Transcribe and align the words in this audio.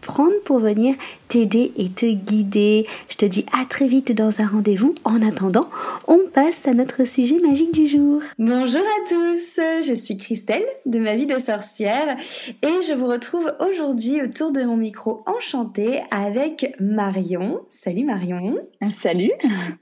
prendre 0.00 0.38
pour 0.44 0.58
venir 0.58 0.94
t'aider 1.28 1.72
et 1.76 1.88
te 1.88 2.06
guider. 2.06 2.86
Je 3.08 3.16
te 3.16 3.24
dis 3.24 3.46
à 3.58 3.64
très 3.64 3.88
vite 3.88 4.12
dans 4.12 4.40
un 4.40 4.46
rendez-vous. 4.46 4.94
En 5.04 5.22
attendant, 5.22 5.68
on 6.08 6.18
passe 6.32 6.66
à 6.66 6.74
notre 6.74 7.06
sujet 7.06 7.38
magique 7.38 7.72
du 7.72 7.86
jour. 7.86 8.20
Bonjour 8.38 8.80
à 8.80 9.08
tous, 9.08 9.60
je 9.86 9.94
suis 9.94 10.16
Christelle 10.16 10.64
de 10.86 10.98
ma 10.98 11.14
vie 11.14 11.26
de 11.26 11.38
sorcière 11.38 12.16
et 12.62 12.82
je 12.86 12.94
vous 12.94 13.06
retrouve 13.06 13.52
aujourd'hui 13.60 14.22
autour 14.22 14.52
de 14.52 14.62
mon 14.62 14.76
micro 14.76 15.22
enchanté 15.26 16.00
avec 16.10 16.74
Marion. 16.80 17.60
Salut 17.68 18.04
Marion. 18.04 18.56
Salut. 18.90 19.32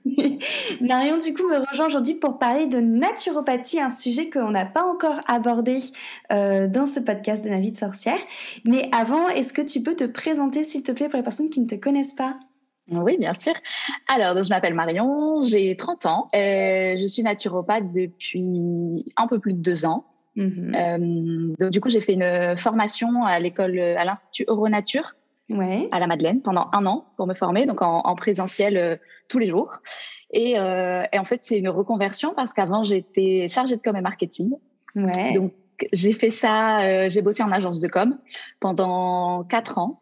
Marion 0.80 1.18
du 1.18 1.34
coup 1.34 1.48
me 1.48 1.58
rejoint 1.70 1.86
aujourd'hui 1.86 2.14
pour 2.14 2.38
parler 2.38 2.66
de 2.66 2.78
naturopathie, 2.78 3.80
un 3.80 3.90
sujet 3.90 4.28
qu'on 4.28 4.50
n'a 4.50 4.64
pas 4.64 4.84
encore 4.84 5.20
abordé 5.26 5.78
euh, 6.32 6.66
dans 6.66 6.86
ce 6.86 7.00
podcast 7.00 7.44
de 7.44 7.50
ma 7.50 7.60
vie 7.60 7.72
de 7.72 7.76
sorcière. 7.76 8.18
Mais 8.64 8.88
avant, 8.92 9.28
est-ce 9.28 9.52
que 9.52 9.62
tu 9.62 9.80
peux 9.80 9.94
te 9.94 10.04
présenter 10.12 10.64
s'il 10.64 10.82
te 10.82 10.92
plaît 10.92 11.08
pour 11.08 11.16
les 11.16 11.22
personnes 11.22 11.50
qui 11.50 11.60
ne 11.60 11.68
te 11.68 11.74
connaissent 11.74 12.14
pas 12.14 12.38
oui, 12.90 13.18
bien 13.18 13.34
sûr. 13.34 13.52
Alors, 14.08 14.42
je 14.42 14.48
m'appelle 14.48 14.74
Marion, 14.74 15.42
j'ai 15.42 15.76
30 15.76 16.06
ans. 16.06 16.28
Euh, 16.34 16.96
je 16.98 17.06
suis 17.06 17.22
naturopathe 17.22 17.92
depuis 17.92 19.04
un 19.16 19.26
peu 19.26 19.38
plus 19.38 19.52
de 19.52 19.60
deux 19.60 19.84
ans. 19.84 20.06
Mhm. 20.36 20.74
Euh, 20.74 21.54
donc, 21.58 21.70
du 21.70 21.80
coup, 21.80 21.90
j'ai 21.90 22.00
fait 22.00 22.14
une 22.14 22.56
formation 22.56 23.24
à 23.24 23.38
l'école, 23.40 23.78
à 23.78 24.04
l'Institut 24.04 24.44
Euronature, 24.48 25.16
ouais. 25.50 25.88
à 25.92 26.00
la 26.00 26.06
Madeleine, 26.06 26.40
pendant 26.40 26.68
un 26.72 26.86
an 26.86 27.06
pour 27.16 27.26
me 27.26 27.34
former, 27.34 27.66
donc 27.66 27.82
en, 27.82 28.14
présentiel 28.14 28.76
euh, 28.76 28.96
tous 29.28 29.38
les 29.38 29.48
jours. 29.48 29.80
Et, 30.32 30.52
et 30.52 31.18
en 31.18 31.24
fait, 31.24 31.42
c'est 31.42 31.58
une 31.58 31.70
reconversion 31.70 32.34
parce 32.34 32.52
qu'avant, 32.52 32.84
j'étais 32.84 33.48
chargée 33.48 33.76
de 33.76 33.82
com 33.82 33.96
et 33.96 34.02
marketing. 34.02 34.52
Ouais. 34.94 35.32
Donc, 35.32 35.52
j'ai 35.92 36.12
fait 36.12 36.30
ça, 36.30 37.08
j'ai 37.08 37.22
bossé 37.22 37.42
en 37.42 37.52
agence 37.52 37.80
de 37.80 37.88
com 37.88 38.18
pendant 38.60 39.44
quatre 39.44 39.78
ans. 39.78 40.00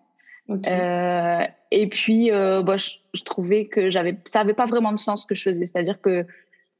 Euh, 0.50 1.44
et 1.70 1.88
puis, 1.88 2.30
euh, 2.30 2.62
bah, 2.62 2.76
je, 2.76 3.22
trouvais 3.24 3.66
que 3.66 3.90
j'avais, 3.90 4.18
ça 4.24 4.40
avait 4.40 4.54
pas 4.54 4.66
vraiment 4.66 4.92
de 4.92 4.98
sens 4.98 5.22
ce 5.22 5.26
que 5.26 5.34
je 5.34 5.42
faisais. 5.42 5.66
C'est-à-dire 5.66 6.00
que 6.00 6.26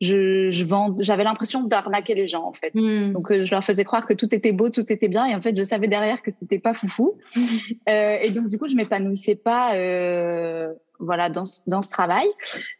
je, 0.00 0.50
je 0.50 0.64
vends, 0.64 0.94
j'avais 1.00 1.25
l'impression 1.25 1.64
d'arnaquer 1.64 2.14
les 2.14 2.27
gens 2.27 2.44
en 2.44 2.53
fait. 2.53 2.75
Hmm. 2.75 3.12
Donc, 3.12 3.30
euh, 3.30 3.44
je 3.44 3.50
leur 3.50 3.64
faisais 3.64 3.84
croire 3.84 4.06
que 4.06 4.14
tout 4.14 4.33
était 4.34 4.53
beau, 4.53 4.69
tout 4.69 4.84
était 4.92 5.08
bien, 5.08 5.27
et 5.27 5.34
en 5.34 5.41
fait, 5.41 5.56
je 5.56 5.64
savais 5.64 5.88
derrière 5.88 6.22
que 6.22 6.31
c'était 6.31 6.58
pas 6.58 6.75
foufou. 6.75 7.19
Hmm. 7.34 7.41
Euh, 7.88 8.19
et 8.22 8.31
donc, 8.31 8.49
du 8.49 8.59
coup, 8.59 8.69
je 8.69 8.76
m'épanouissais 8.76 9.37
pas. 9.37 9.75
Euh, 9.75 10.72
voilà, 10.99 11.28
dans, 11.28 11.44
dans 11.66 11.82
ce 11.82 11.91
travail, 11.91 12.26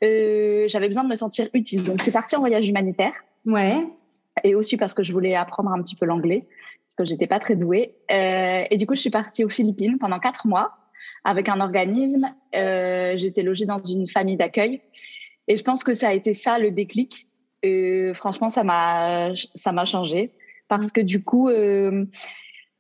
j'avais 0.01 0.87
besoin 0.87 1.05
de 1.05 1.09
me 1.09 1.17
sentir 1.17 1.49
utile. 1.53 1.85
Donc, 1.85 2.01
c'est 2.01 2.13
parti 2.13 2.35
en 2.35 2.41
voyage 2.41 2.67
humanitaire. 2.67 3.13
Ouais. 3.45 3.85
Et 4.45 4.55
aussi 4.55 4.77
parce 4.77 4.95
que 4.95 5.03
je 5.03 5.13
voulais 5.13 5.35
apprendre 5.35 5.71
un 5.71 5.83
petit 5.83 5.97
peu 5.97 6.07
l'anglais 6.07 6.47
que 6.97 7.05
j'étais 7.05 7.27
pas 7.27 7.39
très 7.39 7.55
douée. 7.55 7.95
Euh, 8.11 8.63
et 8.71 8.77
du 8.77 8.87
coup, 8.87 8.95
je 8.95 9.01
suis 9.01 9.11
partie 9.11 9.45
aux 9.45 9.49
Philippines 9.49 9.99
pendant 9.99 10.19
quatre 10.19 10.47
mois 10.47 10.73
avec 11.25 11.49
un 11.49 11.61
organisme. 11.61 12.35
Euh, 12.55 13.17
j'étais 13.17 13.43
logée 13.43 13.67
dans 13.67 13.83
une 13.83 14.09
famille 14.09 14.37
d'accueil. 14.37 14.81
Et 15.49 15.57
je 15.57 15.63
pense 15.63 15.85
que 15.85 15.95
ça 15.95 16.09
a 16.09 16.13
été 16.13 16.35
ça 16.35 16.59
le 16.59 16.71
déclic. 16.71 17.29
Et 17.63 18.13
franchement, 18.15 18.51
ça 18.51 18.65
m'a 18.65 19.33
ça 19.55 19.73
m'a 19.73 19.85
changé 19.85 20.33
parce 20.69 20.91
que 20.91 21.01
du 21.01 21.23
coup, 21.23 21.49
euh, 21.49 22.05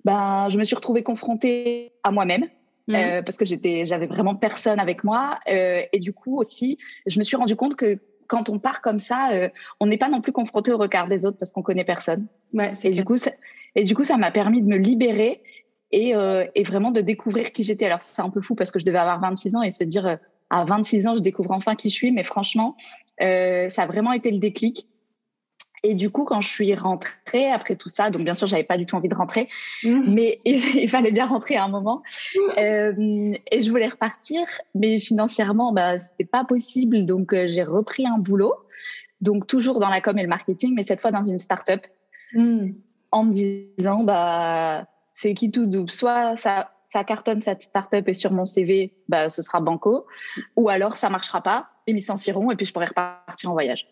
ben, 0.05 0.49
je 0.51 0.59
me 0.59 0.65
suis 0.65 0.75
retrouvée 0.75 1.03
confrontée 1.03 1.93
à 2.03 2.11
moi-même. 2.11 2.47
Euh, 2.89 3.21
parce 3.21 3.37
que 3.37 3.45
j'étais, 3.45 3.85
j'avais 3.85 4.07
vraiment 4.07 4.37
personne 4.37 4.79
avec 4.79 5.03
moi, 5.03 5.41
et 5.49 5.99
du 5.99 6.13
coup 6.13 6.39
aussi, 6.39 6.79
je 7.09 7.19
me 7.19 7.25
suis 7.25 7.37
rendu 7.37 7.57
compte 7.57 7.75
que 7.75 7.99
quand 8.29 8.49
on 8.51 8.59
part 8.59 8.81
comme 8.81 9.01
ça, 9.01 9.31
euh, 9.33 9.49
on 9.81 9.87
n'est 9.87 9.99
pas 9.99 10.09
non 10.09 10.21
plus 10.21 10.33
confronté 10.33 10.73
au 10.73 10.79
regard 10.79 11.09
des 11.09 11.27
autres 11.27 11.39
parce 11.39 11.53
qu'on 11.53 11.63
connaît 11.63 11.85
personne. 11.85 12.27
Ouais, 12.53 12.73
et 12.85 12.91
du 12.91 13.05
coup, 13.05 13.17
et 13.77 13.83
du 13.83 13.95
coup, 13.95 14.05
ça 14.05 14.17
m'a 14.17 14.31
permis 14.31 14.63
de 14.63 14.67
me 14.67 14.77
libérer 14.77 15.43
et, 15.93 16.17
euh, 16.17 16.45
et 16.55 16.65
vraiment 16.65 16.91
de 16.91 17.01
découvrir 17.01 17.53
qui 17.53 17.63
j'étais. 17.63 17.87
Alors, 17.87 18.03
c'est 18.03 18.23
un 18.23 18.31
peu 18.31 18.41
fou 18.41 18.55
parce 18.55 18.71
que 18.71 18.79
je 18.79 18.85
devais 18.85 18.99
avoir 18.99 19.21
26 19.21 19.55
ans 19.55 19.63
et 19.63 19.71
se 19.71 19.85
dire, 19.85 20.07
euh, 20.07 20.17
à 20.51 20.65
26 20.65 21.07
ans, 21.07 21.17
je 21.17 21.23
découvre 21.23 21.53
enfin 21.53 21.75
qui 21.75 21.91
je 21.91 21.95
suis. 21.95 22.11
Mais 22.11 22.25
franchement, 22.25 22.77
euh, 23.23 23.69
ça 23.69 23.83
a 23.83 23.87
vraiment 23.87 24.13
été 24.13 24.31
le 24.31 24.39
déclic. 24.39 24.89
Et 25.87 25.95
du 25.95 26.11
coup, 26.11 26.25
quand 26.25 26.41
je 26.41 26.49
suis 26.49 26.75
rentrée 26.75 27.51
après 27.51 27.77
tout 27.77 27.89
ça, 27.89 28.11
donc 28.11 28.23
bien 28.23 28.35
sûr, 28.35 28.47
j'avais 28.47 28.65
pas 28.65 28.77
du 28.77 28.87
tout 28.87 28.97
envie 28.97 29.09
de 29.09 29.15
rentrer, 29.15 29.49
mmh. 29.85 30.03
mais 30.07 30.39
il, 30.45 30.89
fallait 30.89 31.13
bien 31.13 31.27
rentrer 31.27 31.57
à 31.57 31.65
un 31.65 31.69
moment. 31.69 32.03
Euh, 32.59 33.33
et 33.51 33.63
je 33.63 33.71
voulais 33.71 33.89
repartir, 33.89 34.43
mais 34.75 34.99
financièrement, 34.99 35.73
bah, 35.73 35.99
c'était 35.99 36.25
pas 36.25 36.45
possible. 36.45 37.07
Donc, 37.07 37.33
euh, 37.33 37.47
j'ai 37.49 37.63
repris 37.63 38.07
un 38.07 38.19
boulot, 38.19 38.55
donc 39.21 39.47
toujours 39.47 39.81
dans 39.81 39.89
la 39.89 40.01
com 40.01 40.19
et 40.19 40.23
le 40.23 40.29
marketing, 40.29 40.75
mais 40.75 40.83
cette 40.83 41.01
fois 41.01 41.13
dans 41.13 41.23
une 41.23 41.39
start-up. 41.39 41.87
Mmh 42.33 42.73
en 43.13 43.25
me 43.25 43.33
disant 43.33 44.05
bah 44.05 44.87
c'est 45.15 45.35
qui 45.35 45.51
tout 45.51 45.67
double? 45.67 45.91
Soit 45.91 46.37
ça 46.37 46.73
ça 46.87 47.03
cartonne 47.03 47.43
cette 47.43 47.63
startup 47.63 48.09
et 48.09 48.15
sur 48.15 48.33
mon 48.33 48.47
CV 48.47 48.93
bah 49.09 49.29
ce 49.29 49.43
sera 49.43 49.61
banco. 49.61 50.07
Ou 50.55 50.69
alors 50.69 50.97
ça 50.97 51.11
marchera 51.11 51.43
pas 51.43 51.69
ils 51.89 51.95
me 51.95 51.99
licencieront 51.99 52.51
et 52.51 52.57
puis 52.57 52.67
je 52.67 52.73
pourrai 52.73 52.87
repartir 52.87 53.51
en 53.51 53.53
voyage. 53.53 53.87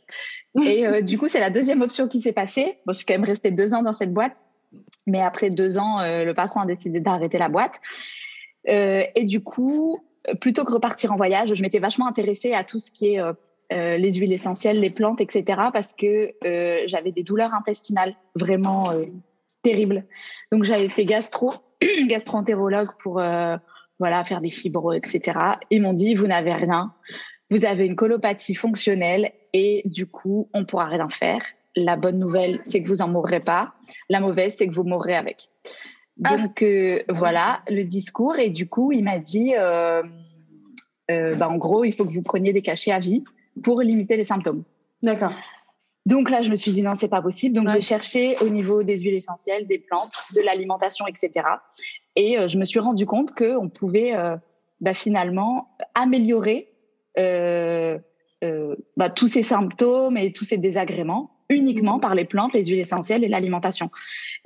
Et 0.65 0.87
euh, 0.87 1.01
du 1.01 1.19
coup 1.19 1.29
c'est 1.29 1.41
la 1.41 1.51
deuxième 1.51 1.83
option 1.83 2.07
qui 2.07 2.21
s'est 2.21 2.33
passée. 2.33 2.79
Bon 2.87 2.93
je 2.93 2.99
suis 2.99 3.07
quand 3.07 3.15
même 3.15 3.25
restée 3.25 3.51
deux 3.51 3.75
ans 3.75 3.83
dans 3.83 3.93
cette 3.93 4.13
boîte. 4.13 4.45
Mais 5.07 5.21
après 5.21 5.51
deux 5.51 5.77
ans 5.77 6.01
euh, 6.01 6.25
le 6.25 6.35
patron 6.35 6.61
a 6.61 6.67
décidé 6.67 7.01
d'arrêter 7.01 7.39
la 7.39 7.49
boîte. 7.49 7.81
Euh, 8.69 9.03
et 9.15 9.25
du 9.25 9.43
coup 9.43 9.99
plutôt 10.41 10.65
que 10.65 10.73
repartir 10.73 11.13
en 11.13 11.17
voyage 11.17 11.53
je 11.53 11.63
m'étais 11.63 11.81
vachement 11.81 12.07
intéressée 12.07 12.55
à 12.55 12.63
tout 12.63 12.79
ce 12.79 12.91
qui 12.93 13.15
est 13.15 13.21
euh, 13.21 13.33
les 13.97 14.13
huiles 14.13 14.33
essentielles, 14.33 14.79
les 14.79 14.91
plantes, 14.91 15.21
etc. 15.21 15.63
parce 15.73 15.95
que 15.95 16.33
j'avais 16.87 17.11
des 17.11 17.25
douleurs 17.25 17.55
intestinales 17.55 18.15
vraiment 18.37 18.93
terribles. 19.63 20.05
Donc 20.53 20.63
j'avais 20.63 20.89
fait 20.89 21.05
gastro, 21.05 21.55
gastro-entérologue 22.07 22.91
pour 22.99 23.23
voilà 23.99 24.25
faire 24.25 24.41
des 24.41 24.51
fibros, 24.51 24.93
etc. 24.93 25.39
Ils 25.71 25.83
m'ont 25.83 25.93
dit 25.93 26.15
vous 26.15 26.27
n'avez 26.27 26.53
rien, 26.53 26.93
vous 27.51 27.65
avez 27.65 27.87
une 27.87 27.97
colopathie 27.97 28.55
fonctionnelle 28.55 29.33
et 29.53 29.83
du 29.85 30.07
coup 30.07 30.49
on 30.53 30.65
pourra 30.65 30.87
rien 30.87 31.09
faire. 31.09 31.43
La 31.77 31.97
bonne 31.97 32.19
nouvelle 32.19 32.61
c'est 32.65 32.83
que 32.83 32.89
vous 32.89 33.03
en 33.03 33.09
mourrez 33.09 33.41
pas. 33.41 33.75
La 34.09 34.21
mauvaise 34.21 34.55
c'est 34.57 34.67
que 34.67 34.75
vous 34.75 34.85
mourrez 34.85 35.15
avec. 35.15 35.49
Ah. 36.25 36.37
Donc 36.37 36.65
voilà 37.09 37.63
le 37.69 37.85
discours 37.85 38.39
et 38.39 38.51
du 38.51 38.69
coup 38.69 38.93
il 38.93 39.05
m'a 39.05 39.19
dit 39.19 39.53
bah, 41.09 41.49
en 41.49 41.57
gros 41.57 41.85
il 41.85 41.93
faut 41.93 42.05
que 42.05 42.13
vous 42.13 42.23
preniez 42.23 42.53
des 42.53 42.63
cachets 42.63 42.93
à 42.93 43.01
vie 43.01 43.25
pour 43.63 43.81
limiter 43.83 44.17
les 44.17 44.25
symptômes. 44.25 44.65
D'accord. 45.03 45.33
Donc 46.07 46.31
là, 46.31 46.43
je 46.43 46.51
me 46.51 46.57
suis 46.57 46.71
dit 46.71 46.83
non, 46.83 46.95
c'est 46.95 47.09
pas 47.09 47.23
possible. 47.23 47.55
Donc 47.55 47.71
j'ai 47.71 47.81
cherché 47.81 48.37
au 48.43 48.49
niveau 48.49 48.83
des 48.83 48.99
huiles 48.99 49.15
essentielles, 49.15 49.67
des 49.67 49.79
plantes, 49.79 50.17
de 50.35 50.43
l'alimentation, 50.43 51.07
etc. 51.07 51.47
Et 52.17 52.39
euh, 52.39 52.49
je 52.49 52.59
me 52.59 52.65
suis 52.65 52.79
rendu 52.79 53.07
compte 53.07 53.35
que 53.35 53.57
on 53.57 53.69
pouvait 53.69 54.15
euh, 54.15 54.37
bah, 54.81 54.95
finalement 54.95 55.69
améliorer 55.95 56.69
euh, 57.19 57.99
bah, 58.97 59.09
tous 59.09 59.29
ces 59.29 59.43
symptômes 59.43 60.19
et 60.19 60.33
tous 60.33 60.45
ces 60.45 60.59
désagréments 60.59 61.31
uniquement 61.51 62.01
par 62.01 62.15
les 62.15 62.25
plantes, 62.25 62.55
les 62.55 62.65
huiles 62.65 62.81
essentielles 62.81 63.23
et 63.23 63.29
l'alimentation. 63.29 63.91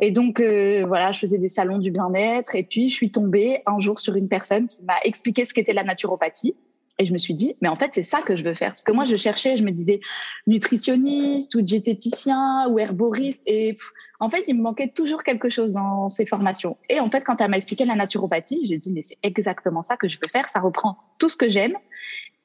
Et 0.00 0.10
donc 0.10 0.40
voilà, 0.40 1.12
je 1.12 1.20
faisais 1.20 1.38
des 1.38 1.48
salons 1.48 1.78
du 1.78 1.92
bien-être 1.92 2.56
et 2.56 2.64
puis 2.64 2.88
je 2.88 2.94
suis 2.94 3.12
tombée 3.12 3.62
un 3.66 3.78
jour 3.78 4.00
sur 4.00 4.16
une 4.16 4.28
personne 4.28 4.66
qui 4.66 4.82
m'a 4.82 4.98
expliqué 5.04 5.44
ce 5.44 5.54
qu'était 5.54 5.72
la 5.72 5.84
naturopathie. 5.84 6.56
Et 6.98 7.06
je 7.06 7.12
me 7.12 7.18
suis 7.18 7.34
dit, 7.34 7.56
mais 7.60 7.68
en 7.68 7.76
fait, 7.76 7.92
c'est 7.94 8.02
ça 8.02 8.22
que 8.22 8.36
je 8.36 8.42
veux 8.42 8.54
faire. 8.54 8.72
Parce 8.72 8.82
que 8.82 8.90
moi, 8.90 9.04
je 9.04 9.14
cherchais, 9.14 9.56
je 9.56 9.62
me 9.62 9.70
disais 9.70 10.00
nutritionniste 10.48 11.54
ou 11.54 11.62
diététicien 11.62 12.68
ou 12.70 12.78
herboriste. 12.80 13.42
Et 13.46 13.76
en 14.18 14.28
fait, 14.28 14.44
il 14.48 14.56
me 14.56 14.62
manquait 14.62 14.88
toujours 14.88 15.22
quelque 15.22 15.48
chose 15.48 15.72
dans 15.72 16.08
ces 16.08 16.26
formations. 16.26 16.76
Et 16.88 16.98
en 16.98 17.08
fait, 17.08 17.22
quand 17.22 17.40
elle 17.40 17.50
m'a 17.50 17.56
expliqué 17.56 17.84
la 17.84 17.94
naturopathie, 17.94 18.64
j'ai 18.64 18.78
dit, 18.78 18.92
mais 18.92 19.04
c'est 19.04 19.18
exactement 19.22 19.80
ça 19.80 19.96
que 19.96 20.08
je 20.08 20.16
veux 20.16 20.28
faire. 20.28 20.48
Ça 20.48 20.58
reprend 20.58 20.98
tout 21.18 21.28
ce 21.28 21.36
que 21.36 21.48
j'aime. 21.48 21.76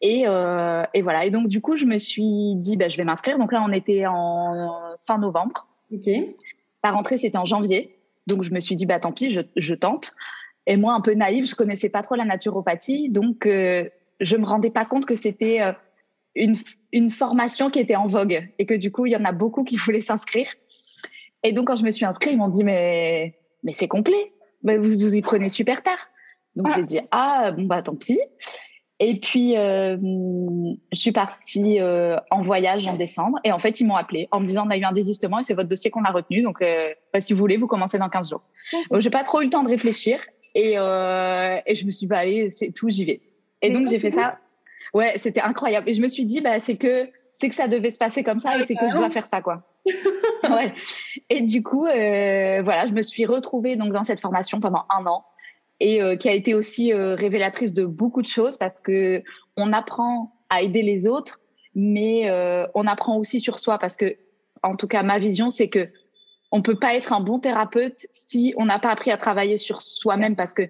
Et, 0.01 0.25
euh, 0.27 0.83
et, 0.93 1.01
voilà. 1.01 1.25
Et 1.25 1.31
donc, 1.31 1.47
du 1.47 1.59
coup, 1.59 1.75
je 1.75 1.85
me 1.85 1.97
suis 1.97 2.55
dit, 2.55 2.77
bah, 2.77 2.89
je 2.89 2.97
vais 2.97 3.05
m'inscrire. 3.05 3.39
Donc 3.39 3.51
là, 3.51 3.63
on 3.67 3.71
était 3.71 4.05
en 4.05 4.95
fin 4.99 5.17
novembre. 5.17 5.65
OK. 5.91 6.09
La 6.83 6.91
rentrée, 6.91 7.17
c'était 7.17 7.37
en 7.37 7.45
janvier. 7.45 7.97
Donc, 8.27 8.43
je 8.43 8.51
me 8.51 8.59
suis 8.59 8.75
dit, 8.75 8.85
bah, 8.85 8.99
tant 8.99 9.13
pis, 9.13 9.31
je, 9.31 9.41
je 9.55 9.73
tente. 9.73 10.13
Et 10.67 10.77
moi, 10.77 10.93
un 10.93 11.01
peu 11.01 11.13
naïve, 11.13 11.45
je 11.45 11.55
connaissais 11.55 11.89
pas 11.89 12.03
trop 12.03 12.15
la 12.15 12.25
naturopathie. 12.25 13.09
Donc, 13.09 13.45
euh, 13.45 13.89
je 14.23 14.37
me 14.37 14.45
rendais 14.45 14.69
pas 14.69 14.85
compte 14.85 15.05
que 15.05 15.15
c'était 15.15 15.61
euh, 15.61 15.71
une, 16.35 16.55
une 16.91 17.09
formation 17.09 17.69
qui 17.69 17.79
était 17.79 17.95
en 17.95 18.07
vogue 18.07 18.49
et 18.57 18.65
que 18.65 18.73
du 18.73 18.91
coup, 18.91 19.05
il 19.05 19.11
y 19.11 19.15
en 19.15 19.25
a 19.25 19.31
beaucoup 19.31 19.63
qui 19.63 19.75
voulaient 19.77 20.01
s'inscrire. 20.01 20.47
Et 21.43 21.51
donc, 21.51 21.67
quand 21.67 21.75
je 21.75 21.83
me 21.83 21.91
suis 21.91 22.05
inscrite, 22.05 22.33
ils 22.33 22.37
m'ont 22.37 22.47
dit, 22.47 22.63
mais, 22.63 23.35
mais 23.63 23.73
c'est 23.73 23.87
complet. 23.87 24.31
Mais 24.63 24.77
vous 24.77 24.85
vous 24.85 25.15
y 25.15 25.21
prenez 25.21 25.49
super 25.49 25.83
tard. 25.83 26.07
Donc, 26.55 26.73
j'ai 26.75 26.85
dit, 26.85 26.99
ah, 27.11 27.51
bon, 27.51 27.63
bah, 27.63 27.81
tant 27.81 27.95
pis. 27.95 28.19
Et 28.99 29.19
puis, 29.19 29.57
euh, 29.57 29.97
je 30.93 30.97
suis 30.97 31.11
partie 31.11 31.81
euh, 31.81 32.15
en 32.31 32.39
voyage 32.39 32.85
en 32.85 32.95
décembre. 32.95 33.39
Et 33.43 33.51
en 33.51 33.59
fait, 33.59 33.81
ils 33.81 33.85
m'ont 33.85 33.95
appelé 33.95 34.29
en 34.31 34.39
me 34.39 34.45
disant, 34.45 34.65
on 34.65 34.69
a 34.69 34.77
eu 34.77 34.83
un 34.83 34.93
désistement 34.93 35.39
et 35.39 35.43
c'est 35.43 35.55
votre 35.55 35.67
dossier 35.67 35.91
qu'on 35.91 36.05
a 36.05 36.11
retenu. 36.11 36.41
Donc, 36.41 36.61
euh, 36.61 36.93
bah, 37.11 37.19
si 37.19 37.33
vous 37.33 37.39
voulez, 37.39 37.57
vous 37.57 37.67
commencez 37.67 37.97
dans 37.97 38.07
15 38.07 38.29
jours. 38.29 38.43
Donc, 38.89 39.01
j'ai 39.01 39.09
pas 39.09 39.23
trop 39.23 39.41
eu 39.41 39.45
le 39.45 39.49
temps 39.49 39.63
de 39.63 39.69
réfléchir. 39.69 40.19
Et, 40.55 40.73
et 40.73 41.75
je 41.75 41.85
me 41.85 41.91
suis 41.91 42.01
dit, 42.01 42.07
bah, 42.07 42.19
allez, 42.19 42.49
c'est 42.51 42.71
tout, 42.71 42.89
j'y 42.89 43.03
vais. 43.03 43.21
Et 43.63 43.71
donc, 43.71 43.87
j'ai 43.87 43.99
fait 43.99 44.11
ça. 44.11 44.37
Ouais, 44.93 45.15
c'était 45.17 45.41
incroyable. 45.41 45.89
Et 45.89 45.93
je 45.93 46.01
me 46.01 46.07
suis 46.07 46.25
dit, 46.25 46.41
bah, 46.41 46.59
c'est 46.59 46.75
que, 46.75 47.09
c'est 47.31 47.49
que 47.49 47.55
ça 47.55 47.67
devait 47.67 47.89
se 47.89 47.97
passer 47.97 48.23
comme 48.23 48.39
ça 48.39 48.59
et 48.59 48.63
c'est 48.63 48.75
que 48.75 48.87
je 48.87 48.95
dois 48.95 49.09
faire 49.09 49.25
ça, 49.25 49.41
quoi. 49.41 49.63
ouais. 49.85 50.73
Et 51.29 51.41
du 51.41 51.63
coup, 51.63 51.85
euh, 51.85 52.61
voilà, 52.63 52.85
je 52.87 52.93
me 52.93 53.01
suis 53.01 53.25
retrouvée 53.25 53.75
donc 53.75 53.91
dans 53.91 54.03
cette 54.03 54.19
formation 54.19 54.59
pendant 54.59 54.85
un 54.95 55.05
an 55.07 55.25
et 55.79 56.01
euh, 56.01 56.15
qui 56.15 56.29
a 56.29 56.33
été 56.33 56.53
aussi 56.53 56.93
euh, 56.93 57.15
révélatrice 57.15 57.73
de 57.73 57.85
beaucoup 57.85 58.21
de 58.21 58.27
choses 58.27 58.57
parce 58.57 58.81
que 58.81 59.23
on 59.57 59.73
apprend 59.73 60.35
à 60.49 60.61
aider 60.61 60.83
les 60.83 61.07
autres, 61.07 61.39
mais 61.75 62.29
on 62.75 62.85
apprend 62.85 63.17
aussi 63.17 63.39
sur 63.39 63.57
soi 63.59 63.79
parce 63.79 63.97
que, 63.97 64.15
en 64.61 64.75
tout 64.75 64.87
cas, 64.87 65.01
ma 65.01 65.17
vision, 65.17 65.49
c'est 65.49 65.69
que 65.69 65.89
on 66.51 66.61
peut 66.61 66.77
pas 66.77 66.93
être 66.95 67.13
un 67.13 67.19
bon 67.19 67.39
thérapeute 67.39 68.05
si 68.11 68.53
on 68.57 68.65
n'a 68.65 68.77
pas 68.77 68.91
appris 68.91 69.09
à 69.09 69.17
travailler 69.17 69.57
sur 69.57 69.81
soi-même 69.81 70.35
parce 70.35 70.53
que 70.53 70.69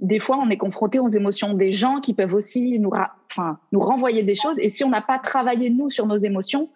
des 0.00 0.18
fois, 0.18 0.38
on 0.38 0.50
est 0.50 0.56
confronté 0.56 0.98
aux 0.98 1.08
émotions 1.08 1.54
des 1.54 1.72
gens 1.72 2.00
qui 2.00 2.14
peuvent 2.14 2.34
aussi 2.34 2.78
nous, 2.78 2.92
enfin, 3.30 3.58
nous 3.72 3.80
renvoyer 3.80 4.22
des 4.22 4.34
choses. 4.34 4.56
Et 4.58 4.68
si 4.68 4.84
on 4.84 4.90
n'a 4.90 5.00
pas 5.00 5.18
travaillé 5.18 5.70
nous 5.70 5.90
sur 5.90 6.06
nos 6.06 6.16
émotions, 6.16 6.70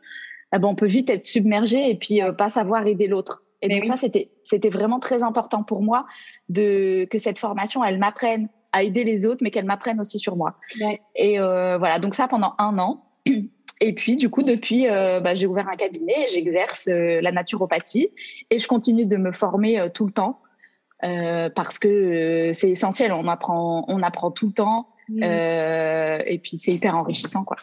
eh 0.55 0.59
ben, 0.59 0.69
on 0.69 0.75
peut 0.75 0.87
vite 0.87 1.11
être 1.11 1.27
submergé 1.27 1.91
et 1.91 1.95
puis 1.95 2.21
pas 2.37 2.51
savoir 2.51 2.87
aider 2.87 3.07
l'autre. 3.07 3.43
Et 3.63 3.69
donc 3.69 3.85
ça, 3.85 3.97
c'était 3.97 4.31
c'était 4.43 4.71
vraiment 4.71 5.01
très 5.01 5.23
important 5.23 5.63
pour 5.63 5.83
moi 5.83 6.07
de 6.49 7.05
que 7.11 7.19
cette 7.19 7.39
formation, 7.39 7.85
elle 7.85 7.99
m'apprenne 7.99 8.49
à 8.73 8.83
aider 8.83 9.05
les 9.05 9.27
autres, 9.27 9.41
mais 9.43 9.51
qu'elle 9.51 9.65
m'apprenne 9.65 10.01
aussi 10.01 10.19
sur 10.19 10.37
moi. 10.37 10.57
Et 11.15 11.41
euh, 11.41 11.77
voilà, 11.79 11.99
donc 11.99 12.15
ça 12.15 12.29
pendant 12.29 12.55
un 12.59 12.79
an. 12.79 13.05
Et 13.83 13.95
puis, 13.95 14.17
du 14.17 14.29
coup, 14.29 14.43
depuis, 14.43 14.87
euh, 14.89 15.21
bah, 15.21 15.35
j'ai 15.35 15.47
ouvert 15.47 15.67
un 15.67 15.77
cabinet 15.77 16.25
et 16.25 16.27
j'exerce 16.27 16.87
euh, 16.89 17.23
la 17.23 17.33
naturopathie 17.33 18.11
et 18.51 18.59
je 18.59 18.69
continue 18.69 19.07
de 19.07 19.17
me 19.17 19.33
former 19.33 19.81
euh, 19.81 19.89
tout 19.89 20.05
le 20.05 20.13
temps 20.13 20.43
euh, 20.43 20.50
parce 21.03 21.79
que 21.79 21.89
euh, 21.89 22.53
c'est 22.53 22.71
essentiel. 22.71 23.13
On 23.13 23.27
apprend, 23.27 23.85
on 23.89 24.03
apprend 24.03 24.31
tout 24.31 24.47
le 24.47 24.53
temps 24.53 24.89
mmh. 25.09 25.23
et 25.23 26.41
puis 26.43 26.59
c'est 26.59 26.73
hyper 26.73 26.97
enrichissant, 26.97 27.45
quoi. 27.45 27.57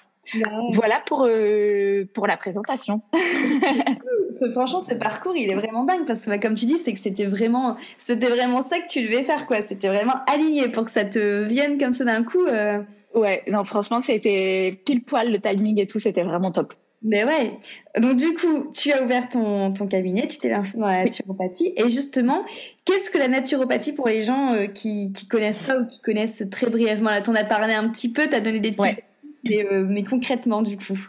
Voilà 0.71 1.01
pour, 1.05 1.25
euh, 1.25 2.05
pour 2.13 2.27
la 2.27 2.37
présentation. 2.37 3.01
ce, 4.31 4.51
franchement, 4.51 4.79
ce 4.79 4.95
parcours, 4.95 5.35
il 5.35 5.49
est 5.49 5.55
vraiment 5.55 5.83
dingue 5.83 6.05
parce 6.05 6.25
que, 6.25 6.29
bah, 6.29 6.37
comme 6.37 6.55
tu 6.55 6.65
dis, 6.65 6.77
c'est 6.77 6.93
que 6.93 6.99
c'était 6.99 7.25
vraiment, 7.25 7.77
c'était 7.97 8.29
vraiment 8.29 8.61
ça 8.61 8.79
que 8.79 8.87
tu 8.87 9.03
devais 9.03 9.23
faire, 9.23 9.47
quoi. 9.47 9.61
C'était 9.61 9.87
vraiment 9.87 10.15
aligné 10.31 10.67
pour 10.69 10.85
que 10.85 10.91
ça 10.91 11.05
te 11.05 11.43
vienne 11.43 11.77
comme 11.77 11.93
ça 11.93 12.03
d'un 12.03 12.23
coup. 12.23 12.45
Euh... 12.45 12.79
Ouais, 13.15 13.43
non, 13.47 13.63
franchement, 13.63 14.01
c'était 14.01 14.79
pile 14.85 15.03
poil 15.03 15.31
le 15.31 15.39
timing 15.39 15.79
et 15.79 15.87
tout, 15.87 15.99
c'était 15.99 16.23
vraiment 16.23 16.51
top. 16.51 16.73
Mais 17.03 17.23
ouais. 17.23 17.59
Donc 17.99 18.17
du 18.17 18.33
coup, 18.33 18.71
tu 18.73 18.91
as 18.91 19.03
ouvert 19.03 19.29
ton, 19.29 19.71
ton 19.71 19.87
cabinet, 19.87 20.27
tu 20.27 20.37
t'es 20.39 20.49
lancé 20.49 20.77
dans 20.77 20.87
la 20.87 21.03
naturopathie. 21.03 21.73
Et 21.75 21.89
justement, 21.89 22.43
qu'est-ce 22.85 23.11
que 23.11 23.17
la 23.17 23.27
naturopathie 23.27 23.93
pour 23.93 24.07
les 24.07 24.23
gens 24.23 24.53
euh, 24.53 24.65
qui 24.65 25.13
qui 25.13 25.27
connaissent 25.27 25.63
pas 25.63 25.77
ou 25.77 25.85
qui 25.85 26.01
connaissent 26.01 26.43
très 26.49 26.67
brièvement? 26.69 27.11
Là, 27.11 27.21
t'en 27.21 27.35
as 27.35 27.43
parlé 27.43 27.75
un 27.75 27.87
petit 27.89 28.11
peu, 28.11 28.27
t'as 28.27 28.39
donné 28.39 28.59
des 28.59 28.71
petites 28.71 29.03
euh, 29.49 29.85
mais, 29.87 30.03
concrètement, 30.03 30.61
du 30.61 30.77
coup 30.77 30.99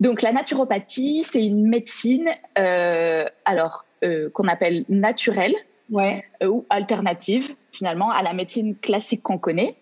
Donc, 0.00 0.20
la 0.20 0.32
naturopathie, 0.32 1.24
c'est 1.30 1.46
une 1.46 1.66
médecine, 1.68 2.28
euh, 2.58 3.24
alors, 3.44 3.86
qu'on 4.34 4.48
appelle 4.48 4.84
naturelle 4.88 5.54
ouais. 5.88 6.24
ou 6.44 6.66
alternative, 6.68 7.54
finalement, 7.70 8.10
à 8.10 8.22
la 8.22 8.34
médecine 8.34 8.76
classique 8.76 9.22
qu'on 9.22 9.38
connaît. 9.38 9.76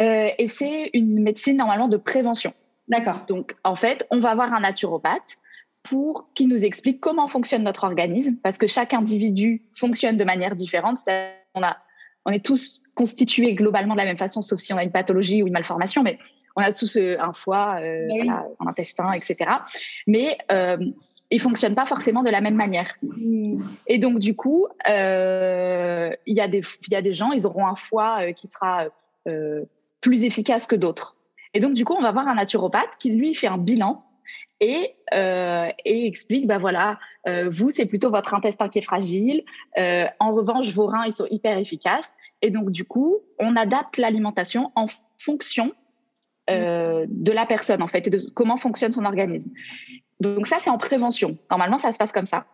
et 0.00 0.46
c'est 0.48 0.90
une 0.94 1.22
médecine, 1.22 1.58
normalement, 1.58 1.88
de 1.88 1.98
prévention. 1.98 2.54
D'accord. 2.88 3.24
Donc, 3.26 3.56
en 3.64 3.74
fait, 3.74 4.06
on 4.10 4.18
va 4.18 4.30
avoir 4.30 4.52
un 4.52 4.60
naturopathe 4.60 5.38
pour 5.82 6.28
qu'il 6.34 6.48
nous 6.48 6.64
explique 6.64 7.00
comment 7.00 7.28
fonctionne 7.28 7.62
notre 7.62 7.84
organisme, 7.84 8.36
parce 8.42 8.58
que 8.58 8.66
chaque 8.66 8.94
individu 8.94 9.62
fonctionne 9.74 10.16
de 10.16 10.24
manière 10.24 10.54
différente. 10.54 10.98
On, 11.54 11.62
a, 11.62 11.76
on 12.24 12.30
est 12.30 12.44
tous 12.44 12.82
constitués 12.94 13.54
globalement 13.54 13.94
de 13.94 13.98
la 13.98 14.06
même 14.06 14.18
façon, 14.18 14.40
sauf 14.40 14.58
si 14.58 14.72
on 14.72 14.78
a 14.78 14.82
une 14.82 14.92
pathologie 14.92 15.42
ou 15.42 15.46
une 15.46 15.52
malformation, 15.52 16.02
mais 16.02 16.18
on 16.56 16.62
a 16.62 16.72
tous 16.72 16.96
euh, 16.96 17.16
un 17.20 17.32
foie, 17.32 17.76
euh, 17.80 18.08
un 18.60 18.66
intestin, 18.66 19.12
etc. 19.12 19.50
Mais 20.06 20.38
euh, 20.52 20.78
ils 21.30 21.40
fonctionnent 21.40 21.74
pas 21.74 21.86
forcément 21.86 22.22
de 22.22 22.30
la 22.30 22.40
même 22.40 22.54
manière. 22.54 22.96
Hmm. 23.02 23.62
Et 23.86 23.98
donc 23.98 24.18
du 24.18 24.34
coup, 24.34 24.66
euh, 24.88 26.10
il 26.26 26.36
y 26.36 26.40
a 26.40 26.48
des 26.48 26.62
il 26.86 26.92
y 26.92 26.96
a 26.96 27.02
des 27.02 27.12
gens, 27.12 27.32
ils 27.32 27.46
auront 27.46 27.66
un 27.66 27.76
foie 27.76 28.32
qui 28.32 28.48
sera 28.48 28.86
plus 30.00 30.24
efficace 30.24 30.66
que 30.66 30.76
d'autres. 30.76 31.13
Et 31.54 31.60
donc 31.60 31.74
du 31.74 31.84
coup, 31.84 31.94
on 31.96 32.02
va 32.02 32.12
voir 32.12 32.28
un 32.28 32.34
naturopathe 32.34 32.96
qui 32.98 33.10
lui 33.10 33.34
fait 33.34 33.46
un 33.46 33.58
bilan 33.58 34.04
et, 34.60 34.94
euh, 35.14 35.68
et 35.84 36.06
explique, 36.06 36.46
bah 36.46 36.58
voilà, 36.58 36.98
euh, 37.26 37.48
vous, 37.50 37.70
c'est 37.70 37.86
plutôt 37.86 38.10
votre 38.10 38.34
intestin 38.34 38.68
qui 38.68 38.78
est 38.78 38.82
fragile. 38.82 39.42
Euh, 39.78 40.06
en 40.20 40.34
revanche, 40.34 40.70
vos 40.72 40.86
reins, 40.86 41.06
ils 41.06 41.12
sont 41.14 41.26
hyper 41.30 41.58
efficaces. 41.58 42.14
Et 42.42 42.50
donc, 42.50 42.70
du 42.70 42.84
coup, 42.84 43.18
on 43.38 43.56
adapte 43.56 43.96
l'alimentation 43.96 44.70
en 44.74 44.86
fonction 45.18 45.72
euh, 46.50 47.06
de 47.08 47.32
la 47.32 47.46
personne 47.46 47.82
en 47.82 47.86
fait 47.86 48.06
et 48.06 48.10
de 48.10 48.18
comment 48.34 48.58
fonctionne 48.58 48.92
son 48.92 49.06
organisme. 49.06 49.50
Donc 50.20 50.46
ça 50.46 50.58
c'est 50.60 50.68
en 50.68 50.76
prévention. 50.76 51.38
Normalement 51.50 51.78
ça 51.78 51.90
se 51.90 51.96
passe 51.96 52.12
comme 52.12 52.26
ça 52.26 52.44